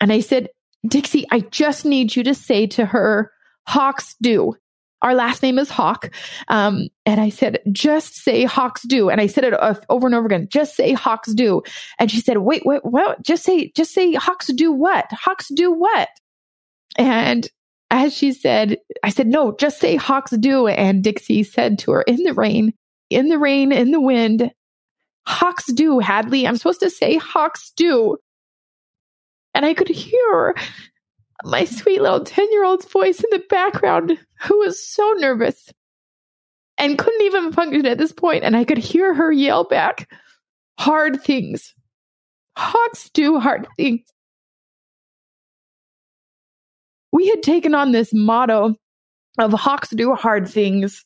And 0.00 0.12
I 0.12 0.20
said, 0.20 0.48
Dixie, 0.86 1.24
I 1.30 1.40
just 1.40 1.86
need 1.86 2.14
you 2.14 2.22
to 2.24 2.34
say 2.34 2.66
to 2.68 2.84
her, 2.84 3.32
Hawks 3.66 4.16
do. 4.20 4.54
Our 5.02 5.14
last 5.14 5.42
name 5.42 5.58
is 5.58 5.68
Hawk. 5.68 6.10
Um, 6.48 6.88
and 7.04 7.20
I 7.20 7.28
said, 7.28 7.58
just 7.70 8.14
say 8.14 8.44
Hawks 8.44 8.82
do. 8.82 9.10
And 9.10 9.20
I 9.20 9.26
said 9.26 9.44
it 9.44 9.52
uh, 9.52 9.74
over 9.90 10.06
and 10.06 10.14
over 10.14 10.26
again, 10.26 10.48
just 10.50 10.74
say 10.74 10.92
Hawks 10.92 11.34
do. 11.34 11.62
And 11.98 12.10
she 12.10 12.20
said, 12.20 12.38
wait, 12.38 12.62
wait, 12.64 12.84
what? 12.84 13.22
Just 13.22 13.44
say, 13.44 13.70
just 13.76 13.92
say 13.92 14.14
Hawks 14.14 14.46
do 14.46 14.72
what? 14.72 15.06
Hawks 15.12 15.48
do 15.54 15.70
what? 15.70 16.08
And 16.96 17.46
as 17.90 18.14
she 18.16 18.32
said, 18.32 18.78
I 19.02 19.10
said, 19.10 19.26
no, 19.26 19.52
just 19.52 19.78
say 19.78 19.96
Hawks 19.96 20.30
do. 20.30 20.68
And 20.68 21.04
Dixie 21.04 21.42
said 21.42 21.78
to 21.80 21.92
her, 21.92 22.02
in 22.02 22.22
the 22.22 22.32
rain, 22.32 22.72
in 23.10 23.28
the 23.28 23.38
rain, 23.38 23.72
in 23.72 23.90
the 23.90 24.00
wind, 24.00 24.50
Hawks 25.26 25.66
do, 25.72 25.98
Hadley. 25.98 26.46
I'm 26.46 26.56
supposed 26.56 26.80
to 26.80 26.90
say 26.90 27.16
Hawks 27.16 27.72
do. 27.76 28.16
And 29.54 29.66
I 29.66 29.74
could 29.74 29.88
hear 29.88 30.54
my 31.42 31.64
sweet 31.64 32.00
little 32.00 32.24
10 32.24 32.52
year 32.52 32.64
old's 32.64 32.86
voice 32.86 33.18
in 33.18 33.30
the 33.30 33.42
background, 33.50 34.18
who 34.42 34.58
was 34.58 34.86
so 34.86 35.12
nervous 35.18 35.70
and 36.78 36.98
couldn't 36.98 37.22
even 37.22 37.52
function 37.52 37.86
at 37.86 37.98
this 37.98 38.12
point. 38.12 38.44
And 38.44 38.56
I 38.56 38.64
could 38.64 38.78
hear 38.78 39.14
her 39.14 39.32
yell 39.32 39.64
back, 39.64 40.10
hard 40.78 41.22
things. 41.22 41.74
Hawks 42.56 43.10
do 43.10 43.40
hard 43.40 43.66
things. 43.76 44.00
We 47.12 47.28
had 47.28 47.42
taken 47.42 47.74
on 47.74 47.92
this 47.92 48.12
motto 48.12 48.74
of 49.38 49.52
Hawks 49.52 49.90
do 49.90 50.14
hard 50.14 50.48
things 50.48 51.04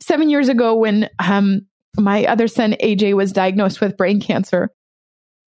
seven 0.00 0.28
years 0.28 0.48
ago 0.48 0.74
when 0.74 1.08
um, 1.18 1.66
my 1.96 2.24
other 2.24 2.48
son, 2.48 2.74
AJ, 2.82 3.14
was 3.14 3.32
diagnosed 3.32 3.80
with 3.80 3.96
brain 3.96 4.20
cancer. 4.20 4.70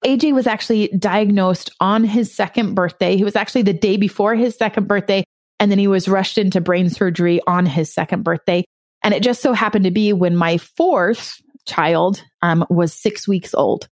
AJ 0.04 0.34
was 0.34 0.46
actually 0.46 0.88
diagnosed 0.88 1.70
on 1.80 2.04
his 2.04 2.34
second 2.34 2.74
birthday. 2.74 3.16
He 3.16 3.24
was 3.24 3.36
actually 3.36 3.62
the 3.62 3.72
day 3.72 3.96
before 3.96 4.34
his 4.34 4.56
second 4.56 4.88
birthday. 4.88 5.24
And 5.60 5.70
then 5.70 5.78
he 5.78 5.86
was 5.86 6.08
rushed 6.08 6.38
into 6.38 6.60
brain 6.60 6.90
surgery 6.90 7.40
on 7.46 7.66
his 7.66 7.92
second 7.92 8.24
birthday. 8.24 8.64
And 9.04 9.14
it 9.14 9.22
just 9.22 9.42
so 9.42 9.52
happened 9.52 9.84
to 9.84 9.90
be 9.90 10.12
when 10.12 10.36
my 10.36 10.58
fourth 10.58 11.40
child 11.66 12.22
um, 12.42 12.64
was 12.68 12.92
six 12.92 13.28
weeks 13.28 13.54
old. 13.54 13.88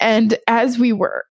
And 0.00 0.38
as 0.46 0.78
we 0.78 0.92
were 0.92 1.24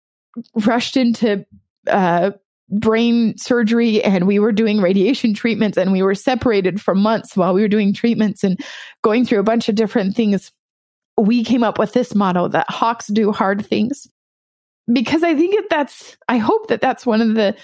rushed 0.55 0.97
into 0.97 1.45
uh, 1.87 2.31
brain 2.69 3.37
surgery 3.37 4.03
and 4.03 4.27
we 4.27 4.39
were 4.39 4.51
doing 4.51 4.81
radiation 4.81 5.33
treatments 5.33 5.77
and 5.77 5.91
we 5.91 6.01
were 6.01 6.15
separated 6.15 6.81
for 6.81 6.93
months 6.93 7.37
while 7.37 7.53
we 7.53 7.61
were 7.61 7.67
doing 7.67 7.93
treatments 7.93 8.43
and 8.43 8.59
going 9.03 9.25
through 9.25 9.39
a 9.39 9.43
bunch 9.43 9.69
of 9.69 9.75
different 9.75 10.15
things, 10.15 10.51
we 11.17 11.43
came 11.43 11.63
up 11.63 11.79
with 11.79 11.93
this 11.93 12.13
motto 12.13 12.47
that 12.49 12.69
hawks 12.69 13.07
do 13.07 13.31
hard 13.31 13.65
things. 13.65 14.07
Because 14.91 15.23
I 15.23 15.35
think 15.35 15.55
that 15.55 15.69
that's, 15.69 16.15
I 16.29 16.37
hope 16.37 16.67
that 16.67 16.79
that's 16.79 17.05
one 17.05 17.21
of 17.21 17.35
the 17.35 17.55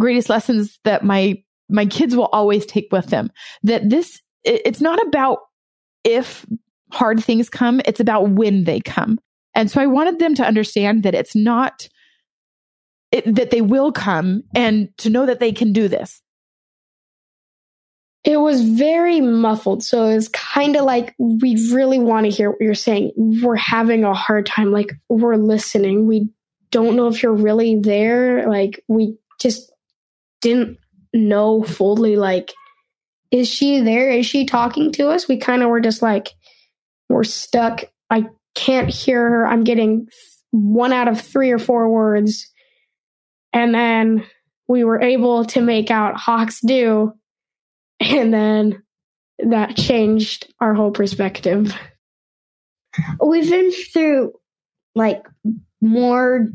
greatest 0.00 0.30
lessons 0.30 0.78
that 0.84 1.04
my, 1.04 1.42
my 1.68 1.84
kids 1.86 2.16
will 2.16 2.26
always 2.32 2.64
take 2.64 2.88
with 2.90 3.06
them. 3.06 3.30
That 3.62 3.90
this, 3.90 4.20
it's 4.44 4.80
not 4.80 5.04
about 5.06 5.38
if 6.04 6.46
hard 6.92 7.22
things 7.22 7.50
come, 7.50 7.80
it's 7.84 8.00
about 8.00 8.30
when 8.30 8.64
they 8.64 8.80
come. 8.80 9.18
And 9.54 9.70
so 9.70 9.80
I 9.80 9.86
wanted 9.86 10.18
them 10.18 10.34
to 10.36 10.46
understand 10.46 11.02
that 11.02 11.14
it's 11.14 11.36
not, 11.36 11.88
it, 13.12 13.34
that 13.34 13.50
they 13.50 13.60
will 13.60 13.92
come 13.92 14.42
and 14.54 14.88
to 14.98 15.10
know 15.10 15.26
that 15.26 15.40
they 15.40 15.52
can 15.52 15.72
do 15.72 15.88
this. 15.88 16.22
It 18.22 18.36
was 18.36 18.62
very 18.62 19.20
muffled. 19.20 19.82
So 19.82 20.06
it 20.06 20.14
was 20.14 20.28
kind 20.28 20.76
of 20.76 20.84
like 20.84 21.14
we 21.18 21.56
really 21.72 21.98
want 21.98 22.26
to 22.26 22.30
hear 22.30 22.50
what 22.50 22.60
you're 22.60 22.74
saying. 22.74 23.12
We're 23.16 23.56
having 23.56 24.04
a 24.04 24.12
hard 24.12 24.46
time. 24.46 24.72
Like 24.72 24.92
we're 25.08 25.36
listening. 25.36 26.06
We 26.06 26.28
don't 26.70 26.96
know 26.96 27.08
if 27.08 27.22
you're 27.22 27.32
really 27.32 27.80
there. 27.80 28.48
Like 28.48 28.84
we 28.88 29.16
just 29.40 29.72
didn't 30.40 30.78
know 31.14 31.62
fully. 31.62 32.16
Like, 32.16 32.52
is 33.30 33.48
she 33.48 33.80
there? 33.80 34.10
Is 34.10 34.26
she 34.26 34.44
talking 34.44 34.92
to 34.92 35.08
us? 35.08 35.28
We 35.28 35.38
kind 35.38 35.62
of 35.62 35.70
were 35.70 35.80
just 35.80 36.02
like, 36.02 36.28
we're 37.08 37.24
stuck. 37.24 37.84
I 38.10 38.26
can't 38.54 38.90
hear 38.90 39.28
her. 39.28 39.46
I'm 39.46 39.64
getting 39.64 40.08
one 40.50 40.92
out 40.92 41.08
of 41.08 41.20
three 41.20 41.50
or 41.50 41.58
four 41.58 41.88
words. 41.88 42.50
And 43.52 43.74
then 43.74 44.26
we 44.68 44.84
were 44.84 45.00
able 45.00 45.44
to 45.46 45.60
make 45.60 45.90
out 45.90 46.16
Hawks 46.16 46.60
do 46.60 47.12
and 48.10 48.32
then 48.32 48.82
that 49.38 49.76
changed 49.76 50.52
our 50.60 50.74
whole 50.74 50.90
perspective. 50.90 51.74
We've 53.24 53.48
been 53.48 53.70
through 53.70 54.32
like 54.94 55.26
more 55.80 56.48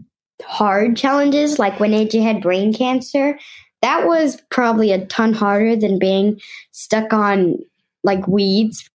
hard 0.43 0.97
challenges, 0.97 1.59
like 1.59 1.79
when 1.79 1.91
AJ 1.91 2.21
had 2.23 2.41
brain 2.41 2.73
cancer. 2.73 3.39
That 3.81 4.07
was 4.07 4.41
probably 4.49 4.91
a 4.91 5.05
ton 5.05 5.33
harder 5.33 5.75
than 5.75 5.99
being 5.99 6.39
stuck 6.71 7.13
on 7.13 7.57
like 8.03 8.27
weeds. 8.27 8.89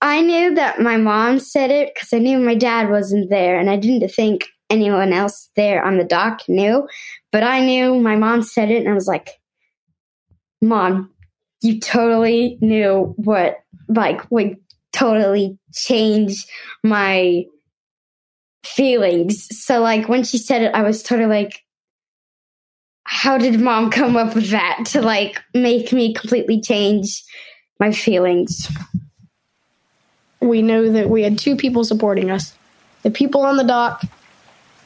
I 0.00 0.22
knew 0.22 0.54
that 0.54 0.80
my 0.80 0.96
mom 0.96 1.40
said 1.40 1.70
it 1.70 1.92
because 1.94 2.12
I 2.12 2.18
knew 2.18 2.38
my 2.38 2.54
dad 2.54 2.88
wasn't 2.88 3.28
there, 3.28 3.58
and 3.58 3.68
I 3.68 3.76
didn't 3.76 4.08
think 4.10 4.46
anyone 4.70 5.12
else 5.12 5.50
there 5.56 5.84
on 5.84 5.98
the 5.98 6.04
dock 6.04 6.42
knew. 6.48 6.88
But 7.32 7.42
I 7.42 7.60
knew 7.60 7.96
my 8.00 8.16
mom 8.16 8.42
said 8.42 8.70
it, 8.70 8.78
and 8.78 8.88
I 8.88 8.94
was 8.94 9.08
like, 9.08 9.30
Mom, 10.62 11.10
you 11.62 11.80
totally 11.80 12.58
knew 12.60 13.14
what 13.16 13.62
like 13.88 14.30
would 14.30 14.56
totally 14.92 15.58
change 15.72 16.46
my 16.82 17.44
feelings. 18.64 19.48
So 19.64 19.80
like 19.80 20.08
when 20.08 20.24
she 20.24 20.38
said 20.38 20.62
it, 20.62 20.74
I 20.74 20.82
was 20.82 21.02
totally 21.02 21.28
like, 21.28 21.64
how 23.04 23.38
did 23.38 23.60
mom 23.60 23.90
come 23.90 24.16
up 24.16 24.34
with 24.34 24.50
that 24.50 24.84
to 24.88 25.02
like 25.02 25.42
make 25.54 25.92
me 25.92 26.14
completely 26.14 26.60
change 26.60 27.22
my 27.78 27.92
feelings? 27.92 28.70
We 30.40 30.62
know 30.62 30.90
that 30.92 31.10
we 31.10 31.22
had 31.22 31.38
two 31.38 31.56
people 31.56 31.84
supporting 31.84 32.30
us. 32.30 32.54
The 33.02 33.10
people 33.10 33.42
on 33.42 33.56
the 33.56 33.64
dock, 33.64 34.04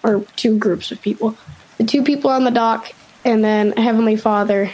or 0.02 0.24
two 0.36 0.58
groups 0.58 0.92
of 0.92 1.00
people. 1.00 1.36
The 1.78 1.84
two 1.84 2.02
people 2.02 2.30
on 2.30 2.44
the 2.44 2.50
dock, 2.50 2.92
and 3.24 3.42
then 3.42 3.72
Heavenly 3.72 4.16
Father 4.16 4.70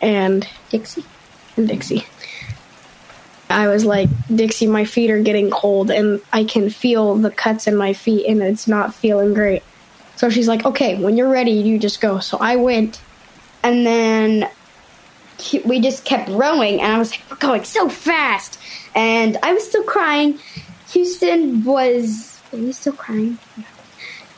and 0.00 0.48
Dixie 0.70 1.04
and 1.56 1.68
Dixie. 1.68 2.06
I 3.48 3.66
was 3.68 3.84
like, 3.84 4.08
Dixie, 4.32 4.68
my 4.68 4.84
feet 4.84 5.10
are 5.10 5.20
getting 5.20 5.50
cold 5.50 5.90
and 5.90 6.20
I 6.32 6.44
can 6.44 6.70
feel 6.70 7.16
the 7.16 7.30
cuts 7.30 7.66
in 7.66 7.76
my 7.76 7.92
feet 7.92 8.26
and 8.26 8.42
it's 8.42 8.68
not 8.68 8.94
feeling 8.94 9.34
great. 9.34 9.64
So 10.16 10.30
she's 10.30 10.46
like, 10.46 10.64
okay, 10.64 11.02
when 11.02 11.16
you're 11.16 11.30
ready, 11.30 11.52
you 11.52 11.78
just 11.78 12.00
go. 12.00 12.20
So 12.20 12.38
I 12.38 12.56
went 12.56 13.00
and 13.62 13.84
then 13.84 14.48
we 15.64 15.80
just 15.80 16.04
kept 16.04 16.28
rowing 16.28 16.80
and 16.80 16.92
I 16.92 16.98
was 16.98 17.10
like, 17.10 17.22
we're 17.30 17.36
going 17.38 17.64
so 17.64 17.88
fast. 17.88 18.60
And 18.94 19.36
I 19.42 19.52
was 19.52 19.66
still 19.66 19.84
crying. 19.84 20.38
Houston 20.90 21.64
was, 21.64 22.40
are 22.52 22.58
you 22.58 22.72
still 22.72 22.92
crying? 22.92 23.38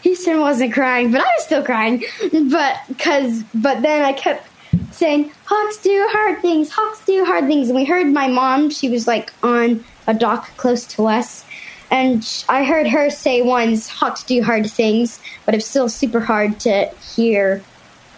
Houston 0.02 0.40
wasn't 0.40 0.72
crying, 0.72 1.12
but 1.12 1.20
I 1.20 1.30
was 1.36 1.44
still 1.44 1.64
crying. 1.64 2.04
But, 2.50 2.80
cause, 2.98 3.42
but 3.54 3.82
then 3.82 4.04
I 4.04 4.12
kept 4.12 4.46
saying, 4.92 5.32
Hawks 5.44 5.78
do 5.78 6.06
hard 6.10 6.40
things, 6.40 6.70
Hawks 6.70 7.04
do 7.04 7.24
hard 7.24 7.46
things. 7.46 7.68
And 7.68 7.76
we 7.76 7.84
heard 7.84 8.06
my 8.06 8.28
mom, 8.28 8.70
she 8.70 8.88
was 8.88 9.06
like 9.06 9.32
on 9.42 9.84
a 10.06 10.14
dock 10.14 10.56
close 10.56 10.86
to 10.88 11.06
us. 11.06 11.44
And 11.90 12.26
I 12.48 12.64
heard 12.64 12.86
her 12.88 13.10
say 13.10 13.42
once, 13.42 13.88
Hawks 13.88 14.22
do 14.22 14.42
hard 14.42 14.70
things, 14.70 15.20
but 15.44 15.54
it's 15.54 15.66
still 15.66 15.88
super 15.88 16.20
hard 16.20 16.58
to 16.60 16.86
hear 17.14 17.62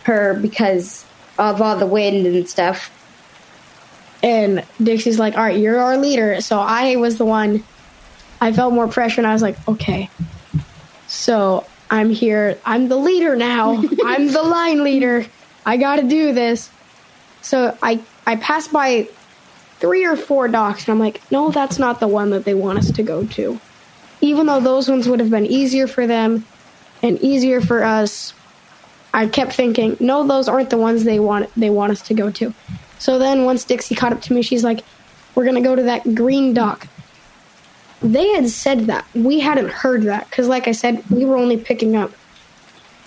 her 0.05 0.35
because 0.35 1.05
of 1.39 1.61
all 1.61 1.77
the 1.77 1.87
wind 1.87 2.27
and 2.27 2.49
stuff. 2.49 2.91
And 4.23 4.65
Dixie's 4.83 5.19
like, 5.19 5.37
all 5.37 5.43
right, 5.43 5.59
you're 5.59 5.79
our 5.79 5.99
leader. 5.99 6.41
So 6.41 6.59
I 6.59 6.97
was 6.97 7.19
the 7.19 7.25
one, 7.25 7.65
I 8.41 8.53
felt 8.53 8.73
more 8.73 8.89
pressure 8.89 9.21
and 9.21 9.27
I 9.27 9.33
was 9.33 9.43
like, 9.43 9.57
okay. 9.69 10.09
So 11.09 11.67
I'm 11.91 12.11
here. 12.11 12.59
I'm 12.65 12.89
the 12.89 12.97
leader 12.97 13.37
now. 13.37 13.83
I'm 14.05 14.33
the 14.33 14.43
line 14.43 14.83
leader. 14.85 15.27
I 15.67 15.77
got 15.77 15.97
to 15.97 16.03
do 16.03 16.33
this. 16.33 16.71
So 17.43 17.77
I 17.83 18.01
I 18.27 18.37
passed 18.37 18.73
by 18.73 19.09
three 19.79 20.05
or 20.05 20.17
four 20.17 20.49
docks 20.49 20.89
and 20.89 20.93
I'm 20.93 20.99
like, 20.99 21.21
no, 21.31 21.51
that's 21.51 21.79
not 21.79 22.01
the 22.01 22.09
one 22.09 22.31
that 22.31 22.45
they 22.45 22.55
want 22.55 22.79
us 22.79 22.91
to 22.91 23.03
go 23.03 23.27
to. 23.27 23.61
Even 24.21 24.47
though 24.47 24.61
those 24.61 24.89
ones 24.89 25.09
would 25.09 25.21
have 25.21 25.31
been 25.31 25.47
easier 25.47 25.87
for 25.87 26.07
them 26.07 26.47
and 27.03 27.21
easier 27.21 27.61
for 27.61 27.85
us, 27.85 28.33
I 29.13 29.27
kept 29.27 29.53
thinking, 29.53 29.97
no, 30.01 30.27
those 30.27 30.49
aren't 30.49 30.71
the 30.71 30.79
ones 30.79 31.05
they 31.05 31.21
want 31.21 31.51
they 31.55 31.71
want 31.71 31.93
us 31.93 32.03
to 32.03 32.15
go 32.15 32.31
to. 32.31 32.55
So 32.99 33.19
then 33.19 33.45
once 33.45 33.65
Dixie 33.65 33.95
caught 33.95 34.13
up 34.13 34.23
to 34.23 34.33
me, 34.33 34.43
she's 34.43 34.65
like, 34.65 34.81
we're 35.35 35.45
gonna 35.45 35.61
go 35.61 35.77
to 35.77 35.83
that 35.83 36.15
green 36.15 36.55
dock. 36.55 36.89
They 38.03 38.29
had 38.29 38.49
said 38.49 38.87
that. 38.87 39.07
We 39.15 39.41
hadn't 39.41 39.71
heard 39.71 40.03
that 40.03 40.29
because, 40.29 40.49
like 40.49 40.69
I 40.69 40.73
said, 40.73 41.09
we 41.11 41.25
were 41.25 41.37
only 41.37 41.57
picking 41.57 41.97
up 41.97 42.13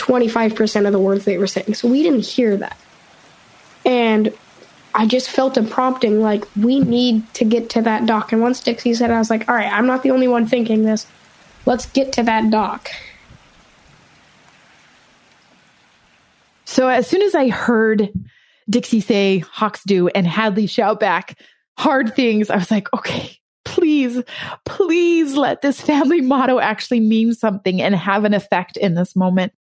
25% 0.08 0.86
of 0.86 0.94
the 0.94 1.00
words 1.00 1.26
they 1.26 1.38
were 1.38 1.48
saying. 1.48 1.74
So 1.74 1.88
we 1.88 2.02
didn't 2.02 2.26
hear 2.26 2.56
that. 2.58 2.78
And 3.86 4.34
I 4.96 5.06
just 5.06 5.30
felt 5.30 5.58
a 5.58 5.64
prompting 5.64 6.22
like 6.22 6.46
we 6.56 6.80
need 6.80 7.32
to 7.36 7.46
get 7.46 7.70
to 7.72 7.82
that 7.84 8.06
dock. 8.06 8.32
And 8.32 8.42
once 8.42 8.62
Dixie 8.62 8.94
said, 8.94 9.12
I 9.12 9.20
was 9.20 9.30
like, 9.30 9.48
all 9.48 9.56
right, 9.56 9.72
I'm 9.72 9.86
not 9.86 10.04
the 10.04 10.12
only 10.12 10.28
one 10.28 10.48
thinking 10.48 10.84
this. 10.84 11.06
Let's 11.66 11.86
get 11.86 12.14
to 12.14 12.24
that 12.24 12.50
dock. 12.50 12.90
So 16.66 16.88
as 16.88 17.08
soon 17.08 17.22
as 17.22 17.36
I 17.36 17.50
heard 17.50 18.10
Dixie 18.70 19.02
say 19.02 19.40
Hawks 19.40 19.84
do 19.86 20.08
and 20.10 20.26
Hadley 20.26 20.68
shout 20.68 21.00
back 21.00 21.40
hard 21.78 22.16
things, 22.16 22.50
I 22.50 22.58
was 22.58 22.72
like, 22.72 22.92
okay, 22.94 23.38
please, 23.66 24.24
please 24.66 25.36
let 25.36 25.62
this 25.62 25.80
family 25.82 26.22
motto 26.22 26.60
actually 26.60 27.02
mean 27.02 27.34
something 27.34 27.82
and 27.82 27.96
have 27.96 28.24
an 28.24 28.34
effect 28.34 28.78
in 28.78 28.96
this 28.96 29.16
moment. 29.16 29.54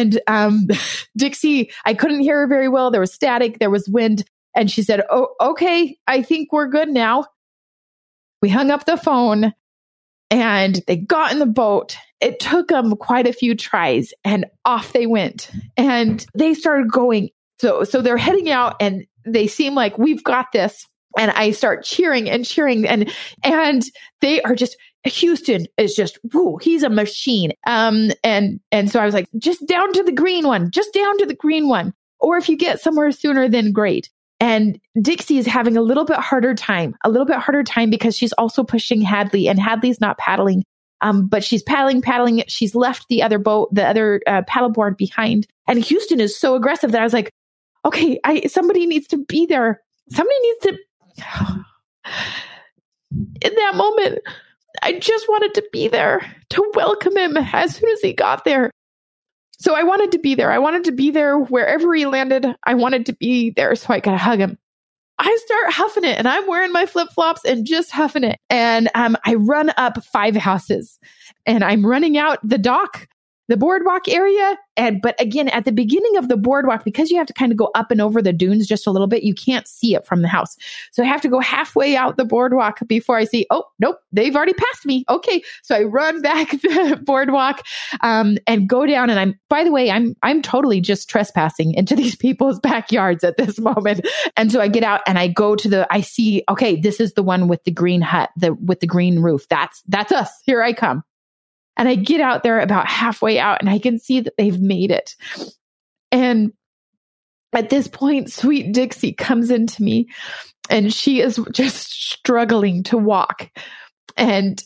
And 0.00 0.20
um, 0.26 0.66
Dixie, 1.16 1.70
I 1.84 1.94
couldn't 1.94 2.20
hear 2.20 2.40
her 2.40 2.46
very 2.46 2.68
well. 2.68 2.90
There 2.90 3.00
was 3.00 3.12
static, 3.12 3.58
there 3.58 3.70
was 3.70 3.88
wind. 3.88 4.24
And 4.56 4.70
she 4.70 4.82
said, 4.82 5.02
Oh, 5.10 5.28
okay, 5.40 5.96
I 6.06 6.22
think 6.22 6.52
we're 6.52 6.68
good 6.68 6.88
now. 6.88 7.26
We 8.42 8.48
hung 8.48 8.70
up 8.70 8.86
the 8.86 8.96
phone 8.96 9.52
and 10.30 10.82
they 10.86 10.96
got 10.96 11.32
in 11.32 11.38
the 11.38 11.46
boat. 11.46 11.96
It 12.20 12.40
took 12.40 12.68
them 12.68 12.96
quite 12.96 13.26
a 13.26 13.32
few 13.32 13.54
tries 13.54 14.12
and 14.24 14.46
off 14.64 14.92
they 14.92 15.06
went. 15.06 15.50
And 15.76 16.24
they 16.34 16.54
started 16.54 16.90
going. 16.90 17.30
So, 17.60 17.84
so 17.84 18.00
they're 18.00 18.16
heading 18.16 18.50
out 18.50 18.76
and 18.80 19.04
they 19.26 19.46
seem 19.46 19.74
like 19.74 19.98
we've 19.98 20.24
got 20.24 20.52
this. 20.52 20.86
And 21.18 21.30
I 21.32 21.50
start 21.50 21.84
cheering 21.84 22.30
and 22.30 22.44
cheering 22.44 22.86
and, 22.86 23.12
and 23.42 23.82
they 24.20 24.40
are 24.42 24.54
just 24.54 24.76
Houston 25.04 25.66
is 25.78 25.94
just, 25.94 26.18
whoo, 26.32 26.58
he's 26.60 26.82
a 26.82 26.90
machine. 26.90 27.52
Um, 27.66 28.10
and, 28.22 28.60
and 28.70 28.90
so 28.90 29.00
I 29.00 29.04
was 29.04 29.14
like, 29.14 29.28
just 29.38 29.66
down 29.66 29.92
to 29.94 30.02
the 30.02 30.12
green 30.12 30.46
one, 30.46 30.70
just 30.70 30.92
down 30.92 31.16
to 31.18 31.26
the 31.26 31.34
green 31.34 31.68
one. 31.68 31.94
Or 32.18 32.36
if 32.36 32.48
you 32.48 32.56
get 32.56 32.80
somewhere 32.80 33.10
sooner, 33.10 33.48
then 33.48 33.72
great. 33.72 34.10
And 34.40 34.78
Dixie 35.00 35.38
is 35.38 35.46
having 35.46 35.76
a 35.76 35.82
little 35.82 36.04
bit 36.04 36.16
harder 36.16 36.54
time, 36.54 36.94
a 37.04 37.10
little 37.10 37.26
bit 37.26 37.36
harder 37.36 37.62
time 37.62 37.90
because 37.90 38.16
she's 38.16 38.32
also 38.34 38.64
pushing 38.64 39.00
Hadley 39.00 39.48
and 39.48 39.58
Hadley's 39.58 40.00
not 40.00 40.18
paddling. 40.18 40.64
Um, 41.02 41.28
but 41.28 41.42
she's 41.42 41.62
paddling, 41.62 42.02
paddling. 42.02 42.42
She's 42.46 42.74
left 42.74 43.06
the 43.08 43.22
other 43.22 43.38
boat, 43.38 43.74
the 43.74 43.86
other 43.86 44.20
uh, 44.26 44.42
paddleboard 44.42 44.96
behind. 44.98 45.46
And 45.66 45.78
Houston 45.78 46.20
is 46.20 46.38
so 46.38 46.54
aggressive 46.54 46.92
that 46.92 47.00
I 47.00 47.04
was 47.04 47.14
like, 47.14 47.30
okay, 47.84 48.20
I, 48.24 48.42
somebody 48.46 48.86
needs 48.86 49.06
to 49.08 49.18
be 49.18 49.46
there. 49.46 49.80
Somebody 50.10 50.38
needs 50.40 50.58
to. 50.60 50.78
In 53.42 53.54
that 53.54 53.74
moment, 53.74 54.20
I 54.82 54.98
just 54.98 55.28
wanted 55.28 55.54
to 55.54 55.68
be 55.72 55.88
there 55.88 56.20
to 56.50 56.72
welcome 56.74 57.16
him 57.16 57.36
as 57.36 57.76
soon 57.76 57.90
as 57.90 58.00
he 58.00 58.12
got 58.12 58.44
there. 58.44 58.70
So 59.58 59.74
I 59.74 59.82
wanted 59.82 60.12
to 60.12 60.18
be 60.18 60.34
there. 60.34 60.50
I 60.50 60.58
wanted 60.58 60.84
to 60.84 60.92
be 60.92 61.10
there 61.10 61.38
wherever 61.38 61.94
he 61.94 62.06
landed. 62.06 62.46
I 62.64 62.74
wanted 62.74 63.06
to 63.06 63.12
be 63.12 63.50
there 63.50 63.74
so 63.74 63.92
I 63.92 64.00
could 64.00 64.14
hug 64.14 64.38
him. 64.38 64.58
I 65.18 65.38
start 65.44 65.72
huffing 65.72 66.04
it 66.04 66.16
and 66.16 66.26
I'm 66.26 66.46
wearing 66.46 66.72
my 66.72 66.86
flip 66.86 67.10
flops 67.10 67.44
and 67.44 67.66
just 67.66 67.90
huffing 67.90 68.24
it. 68.24 68.38
And 68.48 68.88
um, 68.94 69.18
I 69.26 69.34
run 69.34 69.70
up 69.76 70.02
five 70.02 70.34
houses 70.34 70.98
and 71.44 71.62
I'm 71.62 71.84
running 71.84 72.16
out 72.16 72.38
the 72.42 72.56
dock 72.56 73.06
the 73.50 73.56
boardwalk 73.56 74.08
area. 74.08 74.56
And, 74.76 75.02
but 75.02 75.20
again, 75.20 75.48
at 75.48 75.64
the 75.64 75.72
beginning 75.72 76.16
of 76.16 76.28
the 76.28 76.36
boardwalk, 76.36 76.84
because 76.84 77.10
you 77.10 77.18
have 77.18 77.26
to 77.26 77.32
kind 77.32 77.50
of 77.50 77.58
go 77.58 77.68
up 77.74 77.90
and 77.90 78.00
over 78.00 78.22
the 78.22 78.32
dunes 78.32 78.66
just 78.66 78.86
a 78.86 78.92
little 78.92 79.08
bit, 79.08 79.24
you 79.24 79.34
can't 79.34 79.66
see 79.66 79.94
it 79.96 80.06
from 80.06 80.22
the 80.22 80.28
house. 80.28 80.56
So 80.92 81.02
I 81.02 81.06
have 81.06 81.20
to 81.22 81.28
go 81.28 81.40
halfway 81.40 81.96
out 81.96 82.16
the 82.16 82.24
boardwalk 82.24 82.78
before 82.86 83.16
I 83.16 83.24
see, 83.24 83.46
oh, 83.50 83.64
nope, 83.80 83.96
they've 84.12 84.34
already 84.34 84.54
passed 84.54 84.86
me. 84.86 85.04
Okay. 85.10 85.42
So 85.62 85.74
I 85.74 85.82
run 85.82 86.22
back 86.30 86.50
the 86.52 87.00
boardwalk, 87.04 87.62
um, 88.02 88.38
and 88.46 88.68
go 88.68 88.86
down. 88.86 89.10
And 89.10 89.18
I'm, 89.18 89.34
by 89.48 89.64
the 89.64 89.72
way, 89.72 89.90
I'm, 89.90 90.14
I'm 90.22 90.42
totally 90.42 90.80
just 90.80 91.10
trespassing 91.10 91.74
into 91.74 91.96
these 92.00 92.14
people's 92.14 92.60
backyards 92.60 93.24
at 93.24 93.36
this 93.36 93.58
moment. 93.58 94.06
And 94.36 94.52
so 94.52 94.60
I 94.60 94.68
get 94.68 94.84
out 94.84 95.00
and 95.08 95.18
I 95.18 95.26
go 95.26 95.56
to 95.56 95.68
the, 95.68 95.92
I 95.92 96.02
see, 96.02 96.44
okay, 96.48 96.80
this 96.80 97.00
is 97.00 97.14
the 97.14 97.24
one 97.24 97.48
with 97.48 97.64
the 97.64 97.72
green 97.72 98.00
hut, 98.00 98.30
the, 98.36 98.54
with 98.54 98.78
the 98.78 98.86
green 98.86 99.20
roof. 99.20 99.48
That's, 99.48 99.82
that's 99.88 100.12
us. 100.12 100.30
Here 100.46 100.62
I 100.62 100.72
come. 100.72 101.02
And 101.80 101.88
I 101.88 101.94
get 101.94 102.20
out 102.20 102.42
there 102.42 102.60
about 102.60 102.86
halfway 102.86 103.38
out 103.38 103.56
and 103.60 103.70
I 103.70 103.78
can 103.78 103.98
see 103.98 104.20
that 104.20 104.36
they've 104.36 104.60
made 104.60 104.90
it. 104.90 105.16
And 106.12 106.52
at 107.54 107.70
this 107.70 107.88
point, 107.88 108.30
sweet 108.30 108.74
Dixie 108.74 109.14
comes 109.14 109.50
into 109.50 109.82
me 109.82 110.06
and 110.68 110.92
she 110.92 111.22
is 111.22 111.40
just 111.52 111.90
struggling 111.90 112.82
to 112.82 112.98
walk. 112.98 113.50
And 114.18 114.62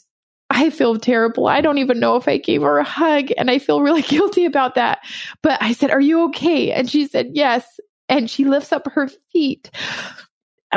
I 0.51 0.71
feel 0.71 0.99
terrible. 0.99 1.47
I 1.47 1.61
don't 1.61 1.79
even 1.79 2.01
know 2.01 2.17
if 2.17 2.27
I 2.27 2.37
gave 2.37 2.63
her 2.63 2.79
a 2.79 2.85
hug 2.85 3.29
and 3.39 3.49
I 3.49 3.61
feel 3.61 3.81
really 3.81 4.03
guilty 4.09 4.45
about 4.45 4.75
that. 4.75 4.99
But 5.41 5.63
I 5.63 5.73
said, 5.73 5.93
Are 5.93 6.01
you 6.01 6.25
okay? 6.25 6.73
And 6.73 6.91
she 6.91 7.07
said, 7.07 7.31
Yes. 7.33 7.65
And 8.09 8.29
she 8.29 8.45
lifts 8.45 8.73
up 8.73 8.89
her 8.91 9.09
feet 9.33 9.71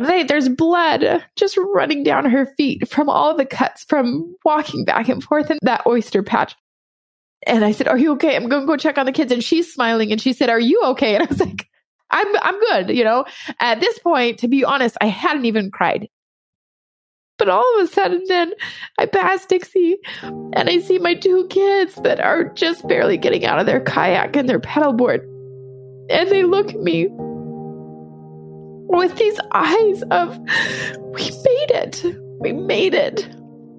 and 0.05 0.29
there's 0.29 0.47
blood 0.47 1.23
just 1.35 1.57
running 1.57 2.03
down 2.03 2.25
her 2.25 2.45
feet 2.57 2.87
from 2.87 3.09
all 3.09 3.35
the 3.35 3.45
cuts 3.45 3.83
from 3.85 4.35
walking 4.45 4.85
back 4.85 5.09
and 5.09 5.23
forth 5.23 5.49
in 5.49 5.57
that 5.63 5.85
oyster 5.87 6.21
patch. 6.21 6.55
And 7.47 7.65
I 7.65 7.71
said, 7.71 7.87
Are 7.87 7.97
you 7.97 8.11
okay? 8.13 8.35
I'm 8.35 8.47
going 8.47 8.61
to 8.61 8.67
go 8.67 8.77
check 8.77 8.97
on 8.97 9.07
the 9.07 9.11
kids. 9.11 9.31
And 9.31 9.43
she's 9.43 9.73
smiling 9.73 10.11
and 10.11 10.21
she 10.21 10.33
said, 10.33 10.49
Are 10.49 10.59
you 10.59 10.81
okay? 10.85 11.15
And 11.17 11.23
I 11.23 11.25
was 11.27 11.39
like, 11.39 11.67
I'm, 12.11 12.27
I'm 12.41 12.59
good. 12.59 12.95
You 12.95 13.03
know, 13.03 13.25
at 13.59 13.79
this 13.79 13.97
point, 13.99 14.39
to 14.39 14.47
be 14.47 14.63
honest, 14.63 14.97
I 15.01 15.07
hadn't 15.07 15.45
even 15.45 15.71
cried. 15.71 16.09
But 17.37 17.49
all 17.49 17.79
of 17.79 17.87
a 17.87 17.91
sudden, 17.91 18.23
then 18.27 18.53
I 18.97 19.05
pass 19.05 19.45
Dixie 19.45 19.97
and 20.21 20.69
I 20.69 20.79
see 20.79 20.97
my 20.99 21.13
two 21.13 21.47
kids 21.47 21.95
that 22.03 22.19
are 22.19 22.45
just 22.45 22.87
barely 22.87 23.17
getting 23.17 23.45
out 23.45 23.59
of 23.59 23.65
their 23.65 23.81
kayak 23.81 24.35
and 24.35 24.49
their 24.49 24.59
paddleboard. 24.59 25.21
And 26.09 26.29
they 26.29 26.43
look 26.43 26.69
at 26.69 26.79
me 26.79 27.09
with 28.97 29.15
these 29.17 29.39
eyes 29.51 30.03
of, 30.11 30.37
we 31.13 31.23
made 31.23 31.71
it. 31.71 32.03
We 32.39 32.53
made 32.53 32.93
it. 32.93 33.27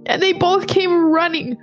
And 0.06 0.22
they 0.22 0.32
both 0.32 0.68
came 0.68 1.10
running 1.10 1.58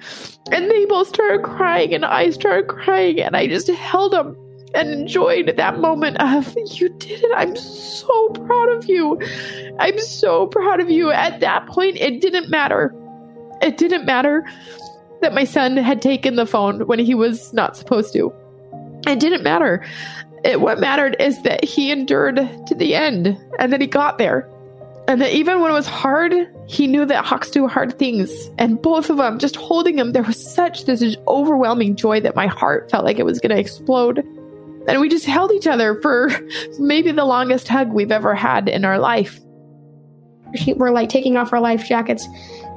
and 0.51 0.69
they 0.69 0.85
both 0.85 1.07
started 1.07 1.43
crying 1.43 1.93
and 1.93 2.05
I 2.05 2.29
started 2.29 2.67
crying 2.67 3.19
and 3.19 3.35
I 3.35 3.47
just 3.47 3.67
held 3.69 4.13
them 4.13 4.37
and 4.75 4.89
enjoyed 4.91 5.55
that 5.55 5.79
moment 5.79 6.17
of, 6.19 6.55
you 6.67 6.89
did 6.99 7.23
it. 7.23 7.31
I'm 7.35 7.55
so 7.55 8.29
proud 8.29 8.69
of 8.69 8.85
you. 8.85 9.19
I'm 9.79 9.97
so 9.99 10.47
proud 10.47 10.79
of 10.79 10.89
you. 10.89 11.11
At 11.11 11.39
that 11.39 11.65
point, 11.67 11.97
it 11.97 12.21
didn't 12.21 12.49
matter. 12.49 12.93
It 13.61 13.77
didn't 13.77 14.05
matter 14.05 14.45
that 15.21 15.33
my 15.33 15.45
son 15.45 15.77
had 15.77 16.01
taken 16.01 16.35
the 16.35 16.45
phone 16.45 16.85
when 16.87 16.99
he 16.99 17.15
was 17.15 17.53
not 17.53 17.77
supposed 17.77 18.13
to. 18.13 18.33
It 19.07 19.19
didn't 19.19 19.43
matter 19.43 19.85
it, 20.45 20.61
what 20.61 20.79
mattered 20.79 21.15
is 21.19 21.41
that 21.41 21.63
he 21.63 21.91
endured 21.91 22.35
to 22.67 22.75
the 22.75 22.93
end 22.95 23.37
and 23.59 23.73
that 23.73 23.81
he 23.81 23.87
got 23.87 24.17
there. 24.17 24.49
And 25.07 25.21
that 25.21 25.33
even 25.33 25.59
when 25.59 25.71
it 25.71 25.73
was 25.73 25.87
hard, 25.87 26.33
he 26.67 26.87
knew 26.87 27.05
that 27.05 27.25
Hawks 27.25 27.51
do 27.51 27.67
hard 27.67 27.97
things. 27.99 28.31
And 28.57 28.81
both 28.81 29.09
of 29.09 29.17
them, 29.17 29.37
just 29.37 29.55
holding 29.55 29.99
him, 29.99 30.13
there 30.13 30.23
was 30.23 30.53
such 30.53 30.85
this 30.85 31.15
overwhelming 31.27 31.95
joy 31.95 32.21
that 32.21 32.35
my 32.35 32.47
heart 32.47 32.89
felt 32.89 33.05
like 33.05 33.19
it 33.19 33.25
was 33.25 33.39
going 33.39 33.55
to 33.55 33.59
explode. 33.59 34.19
And 34.87 35.01
we 35.01 35.09
just 35.09 35.25
held 35.25 35.51
each 35.51 35.67
other 35.67 35.99
for 36.01 36.29
maybe 36.79 37.11
the 37.11 37.25
longest 37.25 37.67
hug 37.67 37.91
we've 37.91 38.11
ever 38.11 38.33
had 38.33 38.67
in 38.67 38.85
our 38.85 38.99
life. 38.99 39.39
We're 40.75 40.91
like 40.91 41.09
taking 41.09 41.37
off 41.37 41.53
our 41.53 41.59
life 41.59 41.87
jackets. 41.87 42.27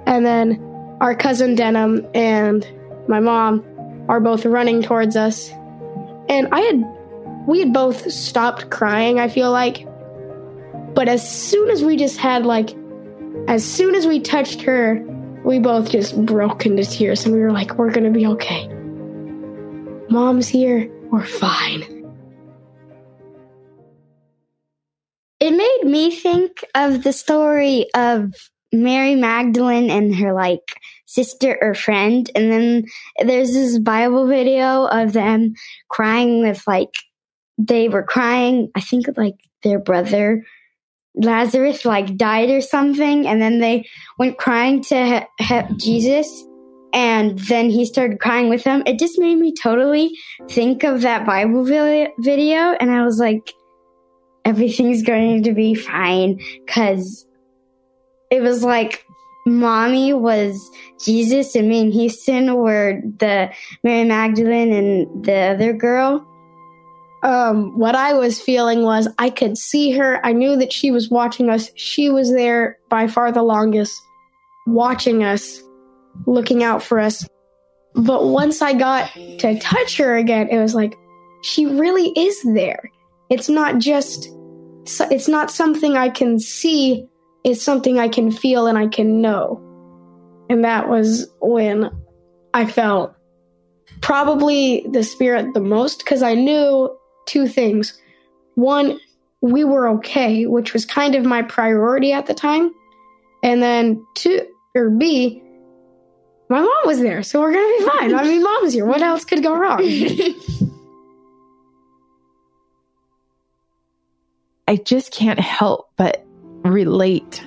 And 0.07 0.27
then 0.27 0.59
our 1.01 1.15
cousin 1.15 1.55
Denim 1.55 2.07
and 2.15 2.67
my 3.09 3.21
mom 3.21 3.65
are 4.09 4.21
both 4.21 4.45
running 4.45 4.83
towards 4.83 5.17
us. 5.17 5.51
And 6.29 6.49
I 6.53 6.61
had 6.61 6.98
we 7.49 7.61
had 7.61 7.73
both 7.73 8.13
stopped 8.13 8.69
crying, 8.69 9.19
I 9.19 9.29
feel 9.29 9.51
like. 9.51 9.89
But 10.95 11.09
as 11.09 11.27
soon 11.27 11.71
as 11.71 11.83
we 11.83 11.97
just 11.97 12.19
had, 12.19 12.45
like, 12.45 12.77
as 13.49 13.65
soon 13.65 13.95
as 13.95 14.07
we 14.07 14.21
touched 14.21 14.61
her, 14.61 15.03
we 15.47 15.59
both 15.59 15.91
just 15.91 16.27
broke 16.27 16.67
into 16.67 16.85
tears 16.85 17.25
and 17.25 17.35
we 17.35 17.41
were 17.41 17.51
like, 17.51 17.79
we're 17.79 17.91
gonna 17.91 18.11
be 18.11 18.27
okay. 18.27 18.69
Mom's 20.11 20.47
here, 20.47 20.91
we're 21.11 21.25
fine. 21.25 21.85
It 25.41 25.53
made 25.53 25.91
me 25.91 26.15
think 26.15 26.63
of 26.75 27.03
the 27.03 27.15
story 27.15 27.87
of 27.95 28.35
Mary 28.75 29.15
Magdalene 29.15 29.89
and 29.91 30.15
her 30.17 30.35
like 30.35 30.79
sister 31.07 31.57
or 31.63 31.73
friend. 31.73 32.31
And 32.35 32.53
then 32.53 32.85
there's 33.25 33.55
this 33.55 33.79
Bible 33.79 34.27
video 34.27 34.85
of 34.85 35.15
them 35.15 35.55
crying 35.89 36.43
with 36.43 36.63
like 36.67 36.91
they 37.59 37.89
were 37.89 38.03
crying. 38.03 38.71
I 38.75 38.81
think 38.81 39.07
like 39.17 39.35
their 39.63 39.79
brother 39.79 40.45
Lazarus 41.17 41.85
like 41.85 42.17
died 42.17 42.51
or 42.51 42.61
something, 42.61 43.27
and 43.27 43.43
then 43.43 43.59
they 43.59 43.87
went 44.19 44.39
crying 44.39 44.83
to 44.85 45.27
he- 45.39 45.45
he- 45.45 45.77
Jesus, 45.77 46.47
and 46.93 47.39
then 47.41 47.71
he 47.71 47.85
started 47.85 48.21
crying 48.21 48.49
with 48.49 48.63
them. 48.65 48.83
It 48.87 48.99
just 48.99 49.19
made 49.19 49.37
me 49.37 49.53
totally 49.53 50.17
think 50.49 50.85
of 50.85 51.01
that 51.03 51.27
Bible 51.27 51.65
vi- 51.65 52.13
video, 52.21 52.77
and 52.79 52.91
I 52.91 53.05
was 53.05 53.19
like, 53.19 53.53
everything's 54.45 55.03
going 55.03 55.43
to 55.43 55.53
be 55.53 55.75
fine 55.75 56.41
because 56.65 57.27
it 58.31 58.41
was 58.41 58.63
like 58.63 59.05
mommy 59.47 60.13
was 60.13 60.71
Jesus 61.03 61.55
and 61.55 61.69
me 61.69 61.81
and 61.81 61.93
Houston 61.93 62.55
were 62.55 63.01
the 63.19 63.51
Mary 63.83 64.05
Magdalene 64.05 64.73
and 64.73 65.25
the 65.25 65.53
other 65.55 65.73
girl 65.73 66.27
um, 67.23 67.77
what 67.77 67.95
I 67.95 68.15
was 68.15 68.41
feeling 68.41 68.83
was 68.83 69.09
I 69.19 69.31
could 69.31 69.59
see 69.59 69.91
her. 69.93 70.25
I 70.25 70.33
knew 70.33 70.57
that 70.57 70.73
she 70.73 70.91
was 70.91 71.11
watching 71.11 71.51
us. 71.51 71.71
She 71.75 72.11
was 72.11 72.33
there 72.33 72.79
by 72.89 73.09
far 73.09 73.33
the 73.33 73.43
longest, 73.43 74.01
watching 74.67 75.25
us, 75.25 75.63
looking 76.27 76.63
out 76.63 76.83
for 76.83 77.01
us. 77.01 77.27
But 77.95 78.27
once 78.27 78.63
I 78.63 78.75
got 78.75 79.11
to 79.39 79.59
touch 79.59 79.97
her 79.97 80.17
again, 80.17 80.49
it 80.49 80.59
was 80.59 80.75
like, 80.75 80.97
she 81.43 81.67
really 81.67 82.11
is 82.17 82.41
there. 82.55 82.91
It's 83.31 83.49
not 83.49 83.79
just, 83.79 84.29
it's 85.11 85.29
not 85.29 85.51
something 85.51 85.97
I 85.97 86.09
can 86.09 86.39
see, 86.39 87.07
it's 87.45 87.63
something 87.63 87.99
I 87.99 88.09
can 88.09 88.31
feel 88.31 88.67
and 88.67 88.79
I 88.79 88.87
can 88.87 89.21
know. 89.21 89.65
And 90.49 90.65
that 90.65 90.89
was 90.89 91.29
when 91.41 91.91
I 92.55 92.65
felt 92.67 93.15
probably 94.01 94.87
the 94.91 95.03
spirit 95.03 95.55
the 95.55 95.61
most 95.61 95.99
because 95.99 96.23
I 96.23 96.35
knew 96.35 96.97
two 97.29 97.47
things. 97.47 98.01
One, 98.55 98.99
we 99.41 99.63
were 99.63 99.89
okay, 99.91 100.47
which 100.47 100.73
was 100.73 100.85
kind 100.85 101.15
of 101.15 101.25
my 101.25 101.43
priority 101.43 102.13
at 102.13 102.27
the 102.27 102.35
time. 102.35 102.73
And 103.43 103.63
then 103.63 104.05
two, 104.17 104.45
or 104.75 104.91
B, 104.91 105.41
my 106.49 106.61
mom 106.61 106.83
was 106.87 106.99
there, 107.01 107.23
so 107.23 107.41
we're 107.41 107.53
gonna 107.53 107.79
be 107.79 107.85
fine. 107.85 108.15
I 108.15 108.25
mean, 108.25 108.43
mom's 108.43 108.73
here. 108.73 108.87
What 108.87 109.03
else 109.03 109.25
could 109.25 109.43
go 109.43 109.55
wrong? 109.55 109.81
I 114.67 114.77
just 114.77 115.13
can't 115.13 115.39
help 115.41 115.91
but 115.97 116.25
relate 116.65 117.43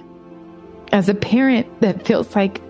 as 0.91 1.09
a 1.09 1.13
parent 1.13 1.81
that 1.81 2.05
feels 2.05 2.35
like 2.35 2.61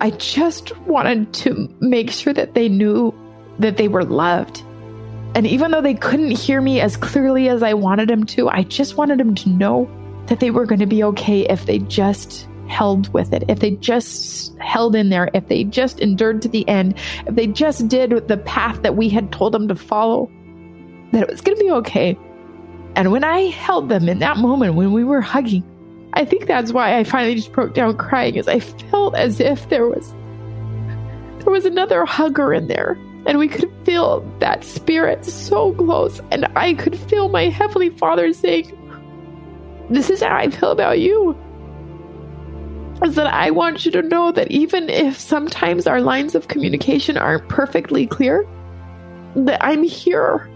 I 0.00 0.10
just 0.10 0.76
wanted 0.80 1.32
to 1.34 1.74
make 1.80 2.10
sure 2.10 2.32
that 2.32 2.54
they 2.54 2.68
knew 2.68 3.14
that 3.58 3.76
they 3.76 3.88
were 3.88 4.04
loved. 4.04 4.62
And 5.34 5.46
even 5.46 5.72
though 5.72 5.80
they 5.80 5.94
couldn't 5.94 6.30
hear 6.30 6.60
me 6.60 6.80
as 6.80 6.96
clearly 6.96 7.48
as 7.48 7.62
I 7.62 7.74
wanted 7.74 8.08
them 8.08 8.24
to, 8.26 8.48
I 8.48 8.62
just 8.62 8.96
wanted 8.96 9.18
them 9.18 9.34
to 9.34 9.48
know 9.48 9.90
that 10.26 10.40
they 10.40 10.50
were 10.50 10.64
going 10.64 10.80
to 10.80 10.86
be 10.86 11.02
okay 11.04 11.40
if 11.48 11.66
they 11.66 11.80
just 11.80 12.48
held 12.68 13.12
with 13.12 13.32
it, 13.32 13.44
if 13.48 13.60
they 13.60 13.72
just 13.72 14.56
held 14.58 14.94
in 14.94 15.10
there, 15.10 15.30
if 15.34 15.48
they 15.48 15.64
just 15.64 16.00
endured 16.00 16.40
to 16.42 16.48
the 16.48 16.66
end, 16.68 16.96
if 17.26 17.34
they 17.34 17.46
just 17.46 17.88
did 17.88 18.28
the 18.28 18.38
path 18.38 18.82
that 18.82 18.96
we 18.96 19.08
had 19.08 19.32
told 19.32 19.52
them 19.52 19.68
to 19.68 19.74
follow, 19.74 20.30
that 21.12 21.22
it 21.22 21.30
was 21.30 21.40
going 21.40 21.58
to 21.58 21.64
be 21.64 21.70
okay. 21.70 22.18
And 22.96 23.10
when 23.10 23.24
I 23.24 23.46
held 23.50 23.88
them 23.88 24.08
in 24.08 24.20
that 24.20 24.36
moment 24.38 24.76
when 24.76 24.92
we 24.92 25.04
were 25.04 25.20
hugging, 25.20 25.64
I 26.14 26.24
think 26.24 26.46
that's 26.46 26.72
why 26.72 26.96
I 26.96 27.04
finally 27.04 27.34
just 27.34 27.52
broke 27.52 27.74
down 27.74 27.96
crying 27.96 28.38
as 28.38 28.46
I 28.46 28.60
felt 28.60 29.16
as 29.16 29.40
if 29.40 29.68
there 29.68 29.88
was 29.88 30.14
there 31.40 31.52
was 31.52 31.66
another 31.66 32.06
hugger 32.06 32.54
in 32.54 32.68
there 32.68 32.96
and 33.26 33.38
we 33.38 33.48
could 33.48 33.70
feel 33.84 34.20
that 34.40 34.64
spirit 34.64 35.24
so 35.24 35.72
close 35.74 36.20
and 36.30 36.46
I 36.56 36.74
could 36.74 36.98
feel 36.98 37.28
my 37.28 37.48
heavenly 37.48 37.90
father 37.90 38.32
saying 38.32 38.70
this 39.90 40.10
is 40.10 40.22
how 40.22 40.36
I 40.36 40.50
feel 40.50 40.70
about 40.70 41.00
you 41.00 41.38
is 43.02 43.16
that 43.16 43.26
I 43.26 43.50
want 43.50 43.84
you 43.84 43.90
to 43.92 44.02
know 44.02 44.32
that 44.32 44.50
even 44.50 44.88
if 44.88 45.18
sometimes 45.18 45.86
our 45.86 46.00
lines 46.00 46.34
of 46.34 46.48
communication 46.48 47.16
aren't 47.16 47.48
perfectly 47.48 48.06
clear, 48.06 48.46
that 49.34 49.62
I'm 49.62 49.82
here 49.82 50.48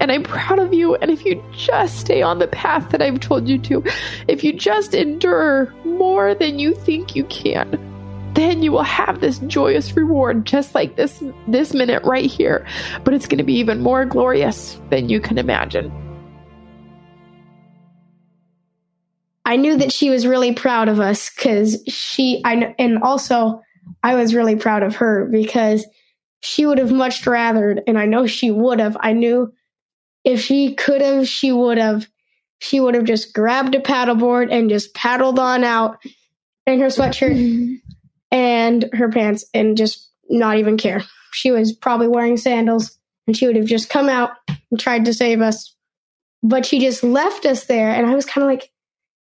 and 0.00 0.10
I'm 0.10 0.24
proud 0.24 0.58
of 0.58 0.74
you. 0.74 0.96
And 0.96 1.10
if 1.10 1.24
you 1.24 1.42
just 1.52 2.00
stay 2.00 2.22
on 2.22 2.40
the 2.40 2.48
path 2.48 2.90
that 2.90 3.00
I've 3.00 3.20
told 3.20 3.48
you 3.48 3.58
to, 3.58 3.84
if 4.28 4.42
you 4.42 4.52
just 4.52 4.94
endure 4.94 5.72
more 5.84 6.34
than 6.34 6.58
you 6.58 6.74
think 6.74 7.14
you 7.14 7.24
can, 7.24 7.91
then 8.34 8.62
you 8.62 8.72
will 8.72 8.82
have 8.82 9.20
this 9.20 9.38
joyous 9.40 9.96
reward 9.96 10.44
just 10.44 10.74
like 10.74 10.96
this 10.96 11.22
this 11.48 11.74
minute 11.74 12.02
right 12.04 12.30
here 12.30 12.66
but 13.04 13.14
it's 13.14 13.26
going 13.26 13.38
to 13.38 13.44
be 13.44 13.54
even 13.54 13.80
more 13.80 14.04
glorious 14.04 14.80
than 14.90 15.08
you 15.08 15.20
can 15.20 15.38
imagine 15.38 15.92
I 19.44 19.56
knew 19.56 19.76
that 19.76 19.92
she 19.92 20.08
was 20.08 20.26
really 20.26 20.54
proud 20.54 20.88
of 20.88 21.00
us 21.00 21.28
because 21.28 21.82
she, 21.88 22.40
I, 22.44 22.74
and 22.78 23.02
also 23.02 23.60
I 24.02 24.14
was 24.14 24.34
really 24.34 24.56
proud 24.56 24.82
of 24.82 24.96
her 24.96 25.28
because 25.30 25.86
she 26.40 26.64
would 26.64 26.78
have 26.78 26.92
much 26.92 27.26
rather, 27.26 27.76
and 27.86 27.98
I 27.98 28.06
know 28.06 28.26
she 28.26 28.50
would 28.50 28.80
have. 28.80 28.96
I 29.00 29.12
knew 29.12 29.52
if 30.24 30.40
she 30.40 30.74
could 30.74 31.00
have, 31.00 31.28
she 31.28 31.52
would 31.52 31.78
have. 31.78 32.08
She 32.60 32.78
would 32.78 32.94
have 32.94 33.04
just 33.04 33.34
grabbed 33.34 33.74
a 33.74 33.80
paddleboard 33.80 34.52
and 34.52 34.70
just 34.70 34.94
paddled 34.94 35.40
on 35.40 35.64
out 35.64 35.98
in 36.64 36.78
her 36.78 36.86
sweatshirt 36.86 37.80
and 38.32 38.88
her 38.94 39.10
pants 39.10 39.44
and 39.54 39.76
just 39.76 40.10
not 40.28 40.56
even 40.56 40.76
care. 40.76 41.04
She 41.32 41.52
was 41.52 41.72
probably 41.72 42.08
wearing 42.08 42.38
sandals 42.38 42.98
and 43.26 43.36
she 43.36 43.46
would 43.46 43.56
have 43.56 43.66
just 43.66 43.90
come 43.90 44.08
out 44.08 44.30
and 44.70 44.80
tried 44.80 45.04
to 45.04 45.14
save 45.14 45.40
us. 45.40 45.76
But 46.42 46.66
she 46.66 46.80
just 46.80 47.04
left 47.04 47.46
us 47.46 47.66
there. 47.66 47.90
And 47.90 48.06
I 48.06 48.14
was 48.14 48.26
kind 48.26 48.42
of 48.42 48.50
like, 48.50 48.72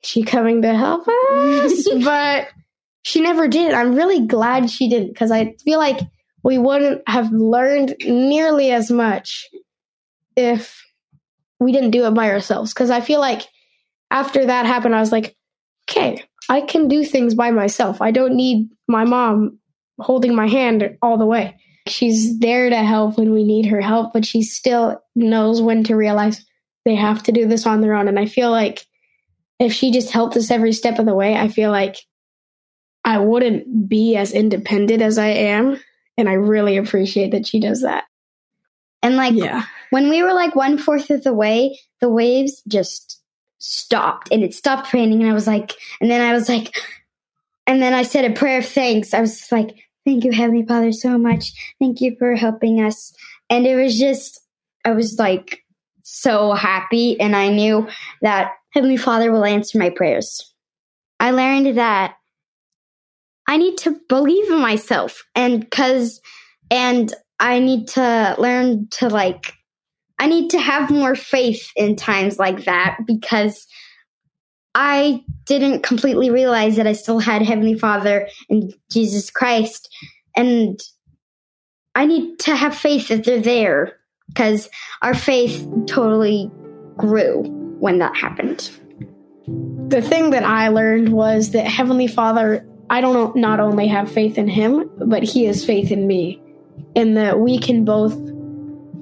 she 0.03 0.23
coming 0.23 0.63
to 0.63 0.75
help 0.75 1.09
us? 1.09 1.89
but 2.05 2.49
she 3.03 3.21
never 3.21 3.49
did. 3.49 3.73
I'm 3.73 3.95
really 3.95 4.27
glad 4.27 4.69
she 4.69 4.89
didn't 4.89 5.09
because 5.09 5.31
I 5.31 5.55
feel 5.65 5.79
like 5.79 6.01
we 6.43 6.59
wouldn't 6.59 7.03
have 7.09 7.33
learned 7.33 7.97
nearly 8.05 8.71
as 8.71 8.91
much 8.91 9.49
if 10.37 10.85
we 11.59 11.73
didn't 11.73 11.91
do 11.91 12.05
it 12.05 12.15
by 12.15 12.31
ourselves. 12.31 12.75
Because 12.75 12.91
I 12.91 13.01
feel 13.01 13.21
like 13.21 13.43
after 14.11 14.47
that 14.47 14.67
happened, 14.67 14.95
I 14.95 15.01
was 15.01 15.13
like, 15.13 15.37
okay, 15.91 16.23
I 16.49 16.63
can 16.63 16.89
do 16.89 17.05
things 17.05 17.35
by 17.35 17.51
myself. 17.51 18.01
I 18.01 18.11
don't 18.11 18.35
need 18.35 18.69
my 18.87 19.05
mom 19.05 19.59
holding 19.99 20.35
my 20.35 20.49
hand 20.49 20.97
all 21.03 21.19
the 21.19 21.27
way. 21.27 21.57
She's 21.87 22.39
there 22.39 22.71
to 22.71 22.77
help 22.77 23.19
when 23.19 23.33
we 23.33 23.45
need 23.45 23.67
her 23.67 23.81
help, 23.81 24.13
but 24.13 24.25
she 24.25 24.43
still 24.43 25.03
knows 25.15 25.61
when 25.61 25.85
to 25.85 25.97
realize 25.97 26.45
they 26.85 26.95
have 26.95 27.23
to 27.25 27.33
do 27.33 27.47
this 27.47 27.67
on 27.67 27.81
their 27.81 27.95
own. 27.95 28.09
And 28.09 28.19
I 28.19 28.27
feel 28.27 28.51
like 28.51 28.87
if 29.59 29.73
she 29.73 29.91
just 29.91 30.11
helped 30.11 30.37
us 30.37 30.51
every 30.51 30.73
step 30.73 30.99
of 30.99 31.07
the 31.07 31.15
way, 31.15 31.35
I 31.35 31.49
feel 31.49 31.71
like 31.71 31.97
I 33.05 33.19
wouldn't 33.19 33.89
be 33.89 34.17
as 34.17 34.33
independent 34.33 35.03
as 35.03 35.19
I 35.19 35.29
am. 35.29 35.81
And 36.17 36.29
I 36.29 36.35
really 36.35 36.77
appreciate 36.77 37.33
that 37.33 37.47
she 37.47 37.61
does 37.61 37.83
that. 37.83 38.05
And 39.03 39.17
like 39.17 39.35
yeah. 39.35 39.65
when 39.91 40.11
we 40.11 40.23
were 40.23 40.33
like 40.33 40.55
one 40.55 40.79
fourth 40.79 41.11
of 41.11 41.25
the 41.25 41.33
way, 41.33 41.79
the 42.01 42.09
waves 42.09 42.63
just 42.69 43.18
stopped 43.59 44.29
and 44.31 44.43
it 44.43 44.55
stopped 44.55 44.93
raining. 44.93 45.21
And 45.21 45.31
I 45.31 45.35
was 45.35 45.47
like, 45.47 45.75
and 46.01 46.11
then 46.11 46.21
I 46.21 46.33
was 46.33 46.49
like, 46.49 46.77
and 47.67 47.83
then 47.83 47.93
I 47.93 48.03
said 48.03 48.25
a 48.25 48.35
prayer 48.35 48.59
of 48.59 48.67
thanks. 48.67 49.13
I 49.13 49.21
was 49.21 49.51
like, 49.53 49.77
thank 50.05 50.25
you, 50.25 50.33
Heavenly 50.33 50.65
Father, 50.65 50.93
so 50.93 51.19
much. 51.19 51.53
Thank 51.79 52.01
you 52.01 52.17
for 52.19 52.35
helping 52.35 52.81
us. 52.83 53.15
And 53.51 53.67
it 53.67 53.77
was 53.77 53.99
just, 53.99 54.41
I 54.85 54.93
was 54.93 55.19
like 55.19 55.65
so 56.03 56.53
happy. 56.53 57.21
And 57.21 57.37
I 57.37 57.51
knew 57.51 57.89
that 58.23 58.53
Heavenly 58.71 58.97
Father 58.97 59.31
will 59.31 59.45
answer 59.45 59.79
my 59.79 59.91
prayers. 59.91 60.55
I 61.21 61.33
learned 61.33 61.77
that 61.77 62.15
I 63.49 63.57
need 63.57 63.79
to 63.79 63.99
believe 64.09 64.51
in 64.51 64.61
myself 64.61 65.25
and 65.35 65.71
cuz 65.71 66.21
and 66.71 67.13
I 67.41 67.59
need 67.59 67.89
to 67.89 68.35
learn 68.39 68.89
to 68.93 69.09
like 69.09 69.55
I 70.19 70.27
need 70.27 70.51
to 70.51 70.61
have 70.61 70.91
more 70.91 71.15
faith 71.15 71.71
in 71.77 71.97
times 71.97 72.39
like 72.39 72.65
that 72.65 72.99
because 73.07 73.67
I 74.75 75.25
didn't 75.45 75.83
completely 75.83 76.31
realize 76.31 76.77
that 76.77 76.87
I 76.87 76.93
still 76.93 77.21
had 77.21 77.43
Heavenly 77.43 77.75
Father 77.75 78.29
and 78.51 78.75
Jesus 78.91 79.31
Christ 79.31 79.89
and 80.37 80.79
I 81.95 82.07
need 82.07 82.39
to 82.41 82.55
have 82.55 82.77
faith 82.77 83.09
that 83.09 83.25
they're 83.25 83.41
there 83.41 83.97
because 84.29 84.69
our 85.03 85.15
faith 85.15 85.67
totally 85.87 86.51
grew 86.97 87.43
when 87.81 87.99
that 87.99 88.15
happened? 88.17 88.71
The 89.89 90.03
thing 90.03 90.31
that 90.31 90.45
I 90.45 90.69
learned 90.69 91.09
was 91.11 91.53
that 91.53 91.67
Heavenly 91.67 92.07
Father, 92.07 92.67
I 92.91 93.01
don't 93.01 93.35
not 93.35 93.61
only 93.61 93.89
have 93.89 94.13
faith 94.13 94.37
in 94.37 94.49
Him, 94.49 94.91
but 95.07 95.23
He 95.23 95.47
has 95.47 95.65
faith 95.65 95.91
in 95.91 96.07
me, 96.07 96.41
and 96.95 97.17
that 97.17 97.41
we 97.41 97.59
can 97.59 97.85
both 97.85 98.15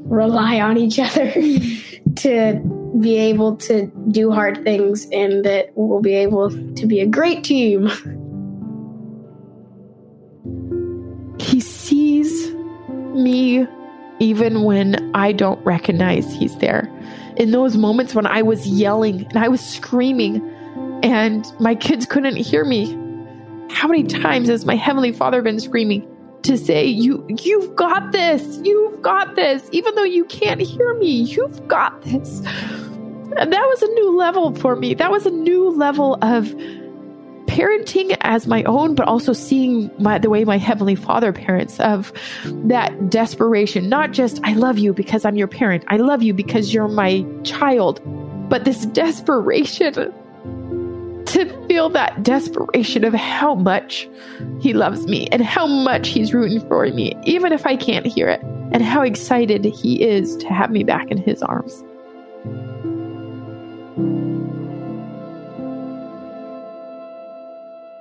rely 0.08 0.60
on 0.60 0.76
each 0.76 0.98
other 0.98 1.30
to 2.16 2.60
be 3.00 3.16
able 3.18 3.56
to 3.56 3.86
do 4.10 4.30
hard 4.30 4.62
things, 4.64 5.06
and 5.12 5.44
that 5.44 5.70
we'll 5.74 6.00
be 6.00 6.14
able 6.14 6.50
to 6.50 6.86
be 6.86 7.00
a 7.00 7.06
great 7.06 7.44
team. 7.44 7.90
He 11.38 11.60
sees 11.60 12.52
me 13.14 13.66
even 14.18 14.62
when 14.62 15.10
I 15.14 15.32
don't 15.32 15.62
recognize 15.64 16.32
He's 16.32 16.56
there 16.58 16.90
in 17.36 17.50
those 17.50 17.76
moments 17.76 18.14
when 18.14 18.26
I 18.26 18.42
was 18.42 18.66
yelling 18.66 19.26
and 19.26 19.38
I 19.38 19.48
was 19.48 19.60
screaming 19.60 20.42
and 21.02 21.46
my 21.60 21.74
kids 21.74 22.06
couldn't 22.06 22.36
hear 22.36 22.64
me. 22.64 22.92
How 23.70 23.88
many 23.88 24.04
times 24.04 24.48
has 24.48 24.64
my 24.64 24.74
heavenly 24.74 25.12
father 25.12 25.42
been 25.42 25.60
screaming 25.60 26.06
to 26.46 26.56
say, 26.56 26.86
"You 26.86 27.24
you've 27.42 27.76
got 27.76 28.12
this. 28.12 28.60
You've 28.62 29.02
got 29.02 29.36
this. 29.36 29.68
Even 29.72 29.94
though 29.94 30.04
you 30.04 30.24
can't 30.24 30.60
hear 30.60 30.94
me, 30.94 31.10
you've 31.10 31.66
got 31.68 32.02
this." 32.02 32.40
And 33.36 33.52
that 33.52 33.66
was 33.66 33.82
a 33.82 33.88
new 33.88 34.16
level 34.16 34.54
for 34.54 34.76
me. 34.76 34.94
That 34.94 35.10
was 35.10 35.26
a 35.26 35.30
new 35.30 35.68
level 35.70 36.18
of 36.22 36.54
parenting 37.46 38.16
as 38.20 38.46
my 38.46 38.62
own, 38.64 38.94
but 38.94 39.06
also 39.06 39.32
seeing 39.32 39.90
my, 39.98 40.18
the 40.18 40.28
way 40.28 40.44
my 40.44 40.58
Heavenly 40.58 40.94
Father 40.94 41.32
parents 41.32 41.80
of 41.80 42.12
that 42.44 43.10
desperation, 43.10 43.88
not 43.88 44.12
just, 44.12 44.40
I 44.42 44.52
love 44.52 44.78
you 44.78 44.92
because 44.92 45.24
I'm 45.24 45.36
your 45.36 45.48
parent, 45.48 45.84
I 45.88 45.96
love 45.96 46.22
you 46.22 46.34
because 46.34 46.74
you're 46.74 46.88
my 46.88 47.24
child, 47.44 48.00
but 48.48 48.64
this 48.64 48.86
desperation 48.86 50.12
to 51.36 51.66
feel 51.66 51.90
that 51.90 52.22
desperation 52.22 53.04
of 53.04 53.12
how 53.12 53.54
much 53.54 54.08
He 54.60 54.72
loves 54.72 55.06
me 55.06 55.26
and 55.28 55.42
how 55.42 55.66
much 55.66 56.08
He's 56.08 56.32
rooting 56.32 56.66
for 56.66 56.86
me, 56.86 57.14
even 57.24 57.52
if 57.52 57.66
I 57.66 57.76
can't 57.76 58.06
hear 58.06 58.28
it, 58.28 58.40
and 58.72 58.82
how 58.82 59.02
excited 59.02 59.64
He 59.64 60.02
is 60.02 60.36
to 60.38 60.48
have 60.48 60.70
me 60.70 60.82
back 60.82 61.10
in 61.10 61.18
His 61.18 61.42
arms. 61.42 61.84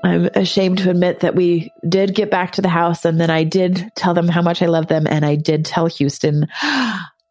I'm 0.05 0.29
ashamed 0.35 0.77
to 0.79 0.91
admit 0.91 1.19
that 1.21 1.35
we 1.35 1.73
did 1.89 2.15
get 2.15 2.31
back 2.31 2.53
to 2.53 2.61
the 2.61 2.69
house 2.69 3.03
and 3.03 3.19
then 3.19 3.31
I 3.31 3.43
did 3.43 3.91
tell 3.95 4.13
them 4.13 4.29
how 4.29 4.41
much 4.41 4.61
I 4.61 4.67
love 4.67 4.87
them. 4.87 5.07
And 5.07 5.25
I 5.25 5.35
did 5.35 5.65
tell 5.65 5.87
Houston, 5.87 6.47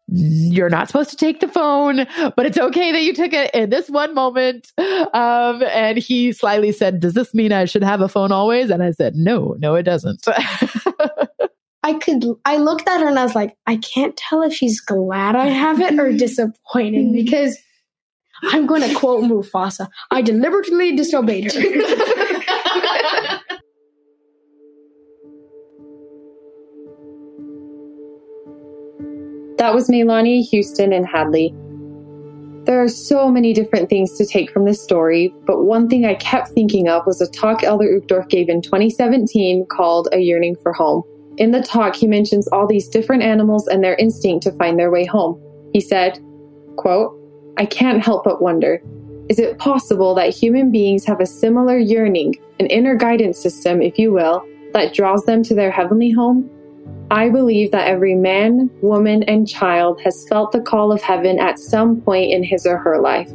you're 0.07 0.69
not 0.69 0.87
supposed 0.87 1.09
to 1.09 1.15
take 1.15 1.39
the 1.39 1.47
phone, 1.47 2.05
but 2.35 2.45
it's 2.45 2.57
okay 2.57 2.91
that 2.91 3.01
you 3.01 3.13
took 3.13 3.33
it 3.33 3.53
in 3.55 3.69
this 3.69 3.89
one 3.89 4.13
moment. 4.13 4.71
Um, 4.77 5.63
and 5.63 5.97
he 5.97 6.31
slyly 6.31 6.71
said, 6.71 6.99
Does 6.99 7.13
this 7.13 7.33
mean 7.33 7.51
I 7.51 7.65
should 7.65 7.83
have 7.83 8.01
a 8.01 8.07
phone 8.07 8.31
always? 8.31 8.69
And 8.69 8.83
I 8.83 8.91
said, 8.91 9.15
No, 9.15 9.55
no, 9.59 9.75
it 9.75 9.83
doesn't. 9.83 10.25
I 11.83 11.93
could, 11.93 12.25
I 12.45 12.57
looked 12.57 12.87
at 12.87 12.99
her 13.01 13.07
and 13.07 13.19
I 13.19 13.23
was 13.23 13.35
like, 13.35 13.55
I 13.67 13.77
can't 13.77 14.17
tell 14.17 14.41
if 14.41 14.53
she's 14.53 14.81
glad 14.81 15.35
I 15.35 15.47
have 15.47 15.79
it 15.79 15.99
or 15.99 16.11
disappointed 16.11 17.13
because 17.13 17.57
I'm 18.43 18.65
going 18.65 18.81
to 18.81 18.93
quote 18.95 19.23
Mufasa 19.23 19.87
I 20.11 20.21
deliberately 20.21 20.95
disobeyed 20.95 21.51
her. 21.51 21.61
That 29.65 29.73
was 29.73 29.89
Melanie, 29.89 30.43
Houston, 30.43 30.93
and 30.93 31.07
Hadley. 31.07 31.51
There 32.65 32.83
are 32.83 32.87
so 32.87 33.31
many 33.31 33.51
different 33.51 33.89
things 33.89 34.15
to 34.15 34.23
take 34.23 34.51
from 34.51 34.65
this 34.65 34.79
story, 34.79 35.33
but 35.47 35.63
one 35.63 35.89
thing 35.89 36.05
I 36.05 36.13
kept 36.13 36.49
thinking 36.49 36.87
of 36.87 37.03
was 37.07 37.19
a 37.19 37.27
talk 37.31 37.63
Elder 37.63 37.99
Uchtdorf 37.99 38.29
gave 38.29 38.47
in 38.47 38.61
2017 38.61 39.65
called 39.65 40.07
A 40.11 40.19
Yearning 40.19 40.55
for 40.61 40.71
Home. 40.73 41.01
In 41.37 41.49
the 41.49 41.63
talk, 41.63 41.95
he 41.95 42.05
mentions 42.05 42.47
all 42.49 42.67
these 42.67 42.87
different 42.87 43.23
animals 43.23 43.65
and 43.65 43.83
their 43.83 43.95
instinct 43.95 44.43
to 44.43 44.51
find 44.51 44.77
their 44.77 44.91
way 44.91 45.03
home. 45.03 45.41
He 45.73 45.81
said, 45.81 46.19
quote, 46.75 47.19
I 47.57 47.65
can't 47.65 48.03
help 48.03 48.23
but 48.23 48.43
wonder 48.43 48.83
is 49.29 49.39
it 49.39 49.57
possible 49.57 50.13
that 50.13 50.29
human 50.29 50.71
beings 50.71 51.05
have 51.05 51.19
a 51.19 51.25
similar 51.25 51.79
yearning, 51.79 52.35
an 52.59 52.67
inner 52.67 52.93
guidance 52.93 53.39
system, 53.39 53.81
if 53.81 53.97
you 53.97 54.13
will, 54.13 54.45
that 54.73 54.93
draws 54.93 55.25
them 55.25 55.41
to 55.41 55.55
their 55.55 55.71
heavenly 55.71 56.11
home? 56.11 56.51
I 57.11 57.29
believe 57.29 57.71
that 57.71 57.87
every 57.87 58.15
man, 58.15 58.69
woman, 58.81 59.21
and 59.23 59.47
child 59.47 60.01
has 60.01 60.27
felt 60.27 60.51
the 60.51 60.59
call 60.59 60.91
of 60.91 61.03
heaven 61.03 61.39
at 61.39 61.59
some 61.59 62.01
point 62.01 62.31
in 62.31 62.43
his 62.43 62.65
or 62.65 62.77
her 62.77 62.99
life. 62.99 63.31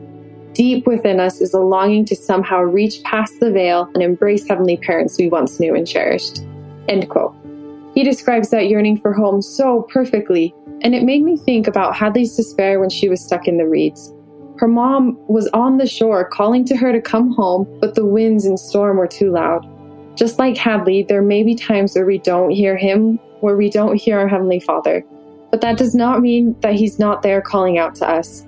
Deep 0.55 0.89
within 0.89 1.21
us 1.21 1.41
is 1.41 1.55
a 1.55 1.61
longing 1.61 2.05
to 2.07 2.17
somehow 2.17 2.61
reach 2.61 3.01
past 3.05 3.39
the 3.39 3.53
veil 3.53 3.89
and 3.95 4.03
embrace 4.03 4.49
heavenly 4.49 4.77
parents 4.77 5.17
we 5.19 5.29
once 5.29 5.61
knew 5.61 5.77
and 5.77 5.87
cherished. 5.87 6.43
End 6.89 7.09
quote. 7.09 7.33
He 7.95 8.03
describes 8.03 8.51
that 8.51 8.69
yearning 8.69 9.01
for 9.01 9.13
home 9.13 9.41
so 9.41 9.83
perfectly, 9.83 10.53
and 10.83 10.93
it 10.93 11.05
made 11.05 11.23
me 11.23 11.37
think 11.37 11.69
about 11.69 11.95
Hadley's 11.95 12.35
despair 12.35 12.81
when 12.81 12.91
she 12.91 13.09
was 13.09 13.25
stuck 13.25 13.47
in 13.47 13.57
the 13.57 13.69
reeds. 13.69 14.13
Her 14.59 14.69
mom 14.69 15.17
was 15.29 15.49
on 15.55 15.79
the 15.79 15.87
shore 15.87 16.29
calling 16.29 16.65
to 16.67 16.77
her 16.77 16.93
to 16.93 17.01
come 17.01 17.31
home, 17.31 17.69
but 17.81 17.95
the 17.95 18.05
winds 18.05 18.45
and 18.47 18.59
storm 18.59 18.97
were 18.97 19.07
too 19.07 19.31
loud. 19.31 19.65
Just 20.17 20.41
like 20.41 20.57
Hadley, 20.57 21.05
there 21.05 21.23
may 21.23 21.45
be 21.45 21.55
times 21.55 21.95
where 21.95 22.05
we 22.05 22.19
don't 22.19 22.51
hear 22.51 22.77
him 22.77 23.21
where 23.41 23.57
we 23.57 23.71
don't 23.71 23.97
hear 23.97 24.19
our 24.19 24.29
Heavenly 24.29 24.61
Father, 24.61 25.05
but 25.51 25.61
that 25.61 25.79
does 25.79 25.95
not 25.95 26.21
mean 26.21 26.57
that 26.61 26.75
He's 26.75 26.99
not 26.99 27.23
there 27.23 27.41
calling 27.41 27.79
out 27.79 27.95
to 27.97 28.09
us. 28.09 28.47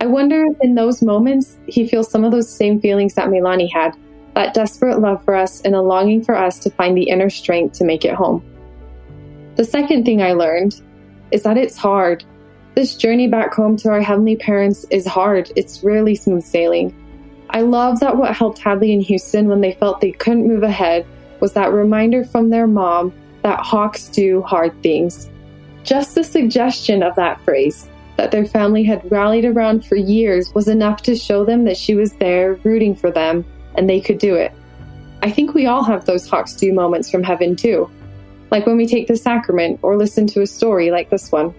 I 0.00 0.06
wonder 0.06 0.44
if 0.44 0.56
in 0.62 0.74
those 0.74 1.02
moments 1.02 1.58
He 1.66 1.86
feels 1.86 2.10
some 2.10 2.24
of 2.24 2.32
those 2.32 2.52
same 2.52 2.80
feelings 2.80 3.14
that 3.14 3.30
Melanie 3.30 3.68
had 3.68 3.96
that 4.34 4.54
desperate 4.54 5.00
love 5.00 5.24
for 5.24 5.34
us 5.34 5.60
and 5.62 5.74
a 5.74 5.80
longing 5.80 6.22
for 6.22 6.36
us 6.36 6.60
to 6.60 6.70
find 6.70 6.96
the 6.96 7.08
inner 7.08 7.28
strength 7.28 7.76
to 7.76 7.84
make 7.84 8.04
it 8.04 8.14
home. 8.14 8.40
The 9.56 9.64
second 9.64 10.04
thing 10.04 10.22
I 10.22 10.32
learned 10.32 10.80
is 11.32 11.42
that 11.42 11.58
it's 11.58 11.76
hard. 11.76 12.24
This 12.76 12.94
journey 12.94 13.26
back 13.26 13.52
home 13.52 13.76
to 13.78 13.90
our 13.90 14.00
heavenly 14.00 14.36
parents 14.36 14.84
is 14.90 15.04
hard. 15.04 15.50
It's 15.56 15.82
rarely 15.82 16.14
smooth 16.14 16.44
sailing. 16.44 16.94
I 17.50 17.62
love 17.62 17.98
that 17.98 18.16
what 18.16 18.36
helped 18.36 18.58
Hadley 18.58 18.92
and 18.92 19.02
Houston 19.02 19.48
when 19.48 19.60
they 19.60 19.72
felt 19.72 20.00
they 20.00 20.12
couldn't 20.12 20.46
move 20.46 20.62
ahead 20.62 21.04
was 21.40 21.54
that 21.54 21.72
reminder 21.72 22.24
from 22.24 22.50
their 22.50 22.68
mom 22.68 23.12
that 23.48 23.60
hawks 23.60 24.08
do 24.08 24.42
hard 24.42 24.82
things. 24.82 25.30
Just 25.82 26.14
the 26.14 26.22
suggestion 26.22 27.02
of 27.02 27.16
that 27.16 27.40
phrase, 27.46 27.88
that 28.18 28.30
their 28.30 28.44
family 28.44 28.84
had 28.84 29.10
rallied 29.10 29.46
around 29.46 29.86
for 29.86 29.96
years, 29.96 30.52
was 30.54 30.68
enough 30.68 31.00
to 31.04 31.16
show 31.16 31.46
them 31.46 31.64
that 31.64 31.78
she 31.78 31.94
was 31.94 32.12
there 32.16 32.56
rooting 32.62 32.94
for 32.94 33.10
them 33.10 33.46
and 33.74 33.88
they 33.88 34.02
could 34.02 34.18
do 34.18 34.34
it. 34.34 34.52
I 35.22 35.30
think 35.30 35.54
we 35.54 35.64
all 35.64 35.82
have 35.82 36.04
those 36.04 36.28
hawks 36.28 36.56
do 36.56 36.74
moments 36.74 37.10
from 37.10 37.22
heaven 37.22 37.56
too, 37.56 37.90
like 38.50 38.66
when 38.66 38.76
we 38.76 38.86
take 38.86 39.08
the 39.08 39.16
sacrament 39.16 39.80
or 39.80 39.96
listen 39.96 40.26
to 40.26 40.42
a 40.42 40.46
story 40.46 40.90
like 40.90 41.08
this 41.08 41.32
one. 41.32 41.54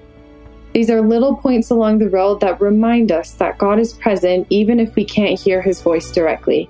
These 0.74 0.92
are 0.92 1.02
little 1.02 1.38
points 1.38 1.72
along 1.72 1.98
the 1.98 2.10
road 2.10 2.40
that 2.42 2.62
remind 2.62 3.12
us 3.12 3.32
that 3.34 3.58
God 3.58 3.80
is 3.80 3.94
present 3.94 4.46
even 4.52 4.80
if 4.80 4.94
we 4.94 5.06
can't 5.06 5.40
hear 5.40 5.60
his 5.60 5.82
voice 5.82 6.12
directly. 6.12 6.70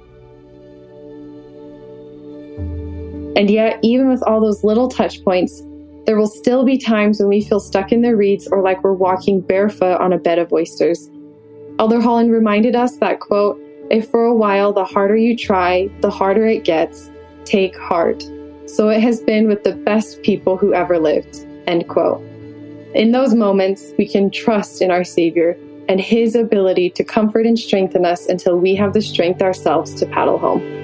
And 3.39 3.49
yet, 3.49 3.79
even 3.81 4.09
with 4.09 4.21
all 4.23 4.41
those 4.41 4.65
little 4.65 4.89
touch 4.89 5.23
points, 5.23 5.63
there 6.05 6.17
will 6.17 6.27
still 6.27 6.65
be 6.65 6.77
times 6.77 7.19
when 7.19 7.29
we 7.29 7.39
feel 7.39 7.61
stuck 7.61 7.93
in 7.93 8.01
the 8.01 8.13
reeds 8.13 8.49
or 8.49 8.61
like 8.61 8.83
we're 8.83 8.91
walking 8.91 9.39
barefoot 9.39 9.95
on 10.01 10.11
a 10.11 10.17
bed 10.17 10.39
of 10.39 10.51
oysters. 10.51 11.09
Elder 11.79 12.01
Holland 12.01 12.33
reminded 12.33 12.75
us 12.75 12.97
that, 12.97 13.21
quote, 13.21 13.57
if 13.89 14.09
for 14.09 14.25
a 14.25 14.35
while 14.35 14.73
the 14.73 14.83
harder 14.83 15.15
you 15.15 15.37
try, 15.37 15.89
the 16.01 16.09
harder 16.09 16.45
it 16.45 16.65
gets, 16.65 17.09
take 17.45 17.77
heart. 17.77 18.29
So 18.65 18.89
it 18.89 18.99
has 18.99 19.21
been 19.21 19.47
with 19.47 19.63
the 19.63 19.71
best 19.71 20.21
people 20.21 20.57
who 20.57 20.73
ever 20.73 20.99
lived, 20.99 21.47
end 21.65 21.87
quote. 21.87 22.21
In 22.93 23.13
those 23.13 23.33
moments, 23.33 23.93
we 23.97 24.05
can 24.05 24.31
trust 24.31 24.81
in 24.81 24.91
our 24.91 25.05
Savior 25.05 25.57
and 25.87 26.01
His 26.01 26.35
ability 26.35 26.89
to 26.89 27.05
comfort 27.05 27.45
and 27.45 27.57
strengthen 27.57 28.03
us 28.03 28.27
until 28.27 28.57
we 28.59 28.75
have 28.75 28.91
the 28.91 29.01
strength 29.01 29.41
ourselves 29.41 29.93
to 29.93 30.05
paddle 30.07 30.39
home. 30.39 30.78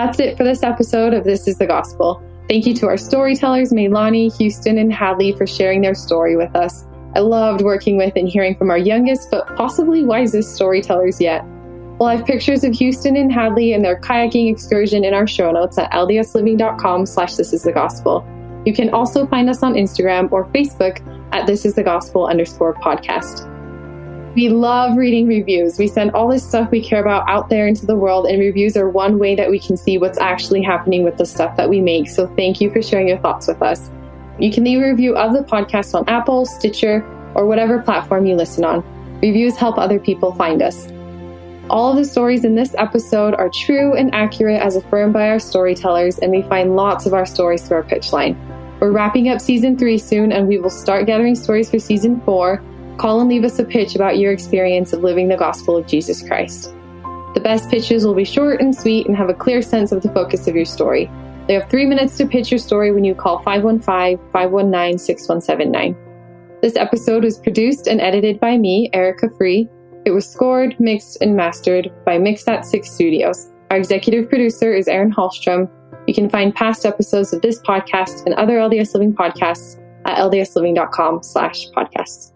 That's 0.00 0.18
it 0.18 0.38
for 0.38 0.44
this 0.44 0.62
episode 0.62 1.12
of 1.12 1.24
This 1.24 1.46
is 1.46 1.58
the 1.58 1.66
Gospel. 1.66 2.22
Thank 2.48 2.64
you 2.64 2.72
to 2.76 2.86
our 2.86 2.96
storytellers, 2.96 3.70
Melanie, 3.70 4.30
Houston, 4.30 4.78
and 4.78 4.90
Hadley, 4.90 5.32
for 5.32 5.46
sharing 5.46 5.82
their 5.82 5.94
story 5.94 6.36
with 6.36 6.56
us. 6.56 6.86
I 7.14 7.18
loved 7.18 7.60
working 7.60 7.98
with 7.98 8.16
and 8.16 8.26
hearing 8.26 8.54
from 8.56 8.70
our 8.70 8.78
youngest 8.78 9.30
but 9.30 9.46
possibly 9.56 10.02
wisest 10.02 10.54
storytellers 10.54 11.20
yet. 11.20 11.44
We'll 11.98 12.08
have 12.08 12.24
pictures 12.24 12.64
of 12.64 12.72
Houston 12.72 13.14
and 13.14 13.30
Hadley 13.30 13.74
and 13.74 13.84
their 13.84 14.00
kayaking 14.00 14.50
excursion 14.50 15.04
in 15.04 15.12
our 15.12 15.26
show 15.26 15.52
notes 15.52 15.76
at 15.76 15.92
ldsliving.com 15.92 17.04
slash 17.04 17.34
this 17.34 17.52
is 17.52 17.64
the 17.64 17.72
gospel. 17.72 18.26
You 18.64 18.72
can 18.72 18.88
also 18.94 19.26
find 19.26 19.50
us 19.50 19.62
on 19.62 19.74
Instagram 19.74 20.32
or 20.32 20.46
Facebook 20.46 21.06
at 21.34 21.46
this 21.46 21.66
is 21.66 21.74
the 21.74 21.84
gospel 21.84 22.26
underscore 22.26 22.72
podcast. 22.72 23.46
We 24.36 24.48
love 24.48 24.96
reading 24.96 25.26
reviews. 25.26 25.76
We 25.76 25.88
send 25.88 26.12
all 26.12 26.28
this 26.28 26.46
stuff 26.48 26.70
we 26.70 26.80
care 26.80 27.00
about 27.00 27.28
out 27.28 27.48
there 27.48 27.66
into 27.66 27.84
the 27.84 27.96
world, 27.96 28.26
and 28.26 28.38
reviews 28.38 28.76
are 28.76 28.88
one 28.88 29.18
way 29.18 29.34
that 29.34 29.50
we 29.50 29.58
can 29.58 29.76
see 29.76 29.98
what's 29.98 30.18
actually 30.18 30.62
happening 30.62 31.02
with 31.02 31.16
the 31.16 31.26
stuff 31.26 31.56
that 31.56 31.68
we 31.68 31.80
make. 31.80 32.08
So 32.08 32.28
thank 32.36 32.60
you 32.60 32.70
for 32.70 32.80
sharing 32.80 33.08
your 33.08 33.18
thoughts 33.18 33.48
with 33.48 33.60
us. 33.60 33.90
You 34.38 34.52
can 34.52 34.62
leave 34.62 34.80
a 34.80 34.88
review 34.88 35.16
of 35.16 35.32
the 35.32 35.40
podcast 35.40 35.94
on 35.94 36.08
Apple, 36.08 36.46
Stitcher, 36.46 37.04
or 37.34 37.46
whatever 37.46 37.82
platform 37.82 38.24
you 38.24 38.36
listen 38.36 38.64
on. 38.64 38.84
Reviews 39.20 39.56
help 39.56 39.78
other 39.78 39.98
people 39.98 40.32
find 40.36 40.62
us. 40.62 40.86
All 41.68 41.90
of 41.90 41.96
the 41.96 42.04
stories 42.04 42.44
in 42.44 42.54
this 42.54 42.72
episode 42.78 43.34
are 43.34 43.50
true 43.52 43.96
and 43.96 44.14
accurate 44.14 44.62
as 44.62 44.76
affirmed 44.76 45.12
by 45.12 45.28
our 45.28 45.40
storytellers, 45.40 46.20
and 46.20 46.30
we 46.30 46.42
find 46.42 46.76
lots 46.76 47.04
of 47.04 47.14
our 47.14 47.26
stories 47.26 47.66
through 47.66 47.78
our 47.78 47.82
pitch 47.82 48.12
line. 48.12 48.38
We're 48.78 48.92
wrapping 48.92 49.28
up 49.28 49.40
season 49.40 49.76
three 49.76 49.98
soon, 49.98 50.30
and 50.30 50.46
we 50.46 50.58
will 50.58 50.70
start 50.70 51.06
gathering 51.06 51.34
stories 51.34 51.68
for 51.68 51.80
season 51.80 52.20
four 52.20 52.62
Call 53.00 53.18
and 53.20 53.30
leave 53.30 53.44
us 53.44 53.58
a 53.58 53.64
pitch 53.64 53.94
about 53.94 54.18
your 54.18 54.30
experience 54.30 54.92
of 54.92 55.02
living 55.02 55.28
the 55.28 55.36
gospel 55.38 55.74
of 55.74 55.86
Jesus 55.86 56.20
Christ. 56.22 56.64
The 57.32 57.40
best 57.42 57.70
pitches 57.70 58.04
will 58.04 58.12
be 58.12 58.26
short 58.26 58.60
and 58.60 58.76
sweet 58.76 59.06
and 59.06 59.16
have 59.16 59.30
a 59.30 59.34
clear 59.34 59.62
sense 59.62 59.90
of 59.90 60.02
the 60.02 60.12
focus 60.12 60.46
of 60.46 60.54
your 60.54 60.66
story. 60.66 61.10
They 61.46 61.54
have 61.54 61.70
three 61.70 61.86
minutes 61.86 62.18
to 62.18 62.26
pitch 62.26 62.50
your 62.50 62.58
story 62.58 62.92
when 62.92 63.04
you 63.04 63.14
call 63.14 63.38
515 63.38 64.18
519 64.32 64.98
6179. 64.98 66.60
This 66.60 66.76
episode 66.76 67.24
was 67.24 67.38
produced 67.38 67.86
and 67.86 68.02
edited 68.02 68.38
by 68.38 68.58
me, 68.58 68.90
Erica 68.92 69.30
Free. 69.38 69.66
It 70.04 70.10
was 70.10 70.28
scored, 70.28 70.78
mixed, 70.78 71.22
and 71.22 71.34
mastered 71.34 71.90
by 72.04 72.18
Mixat 72.18 72.66
6 72.66 72.90
Studios. 72.90 73.50
Our 73.70 73.78
executive 73.78 74.28
producer 74.28 74.74
is 74.74 74.88
Erin 74.88 75.10
Hallstrom. 75.10 75.70
You 76.06 76.12
can 76.12 76.28
find 76.28 76.54
past 76.54 76.84
episodes 76.84 77.32
of 77.32 77.40
this 77.40 77.62
podcast 77.62 78.26
and 78.26 78.34
other 78.34 78.58
LDS 78.58 78.92
Living 78.92 79.14
podcasts 79.14 79.80
at 80.04 80.18
ldsliving.com 80.18 81.22
slash 81.22 81.66
podcasts. 81.70 82.32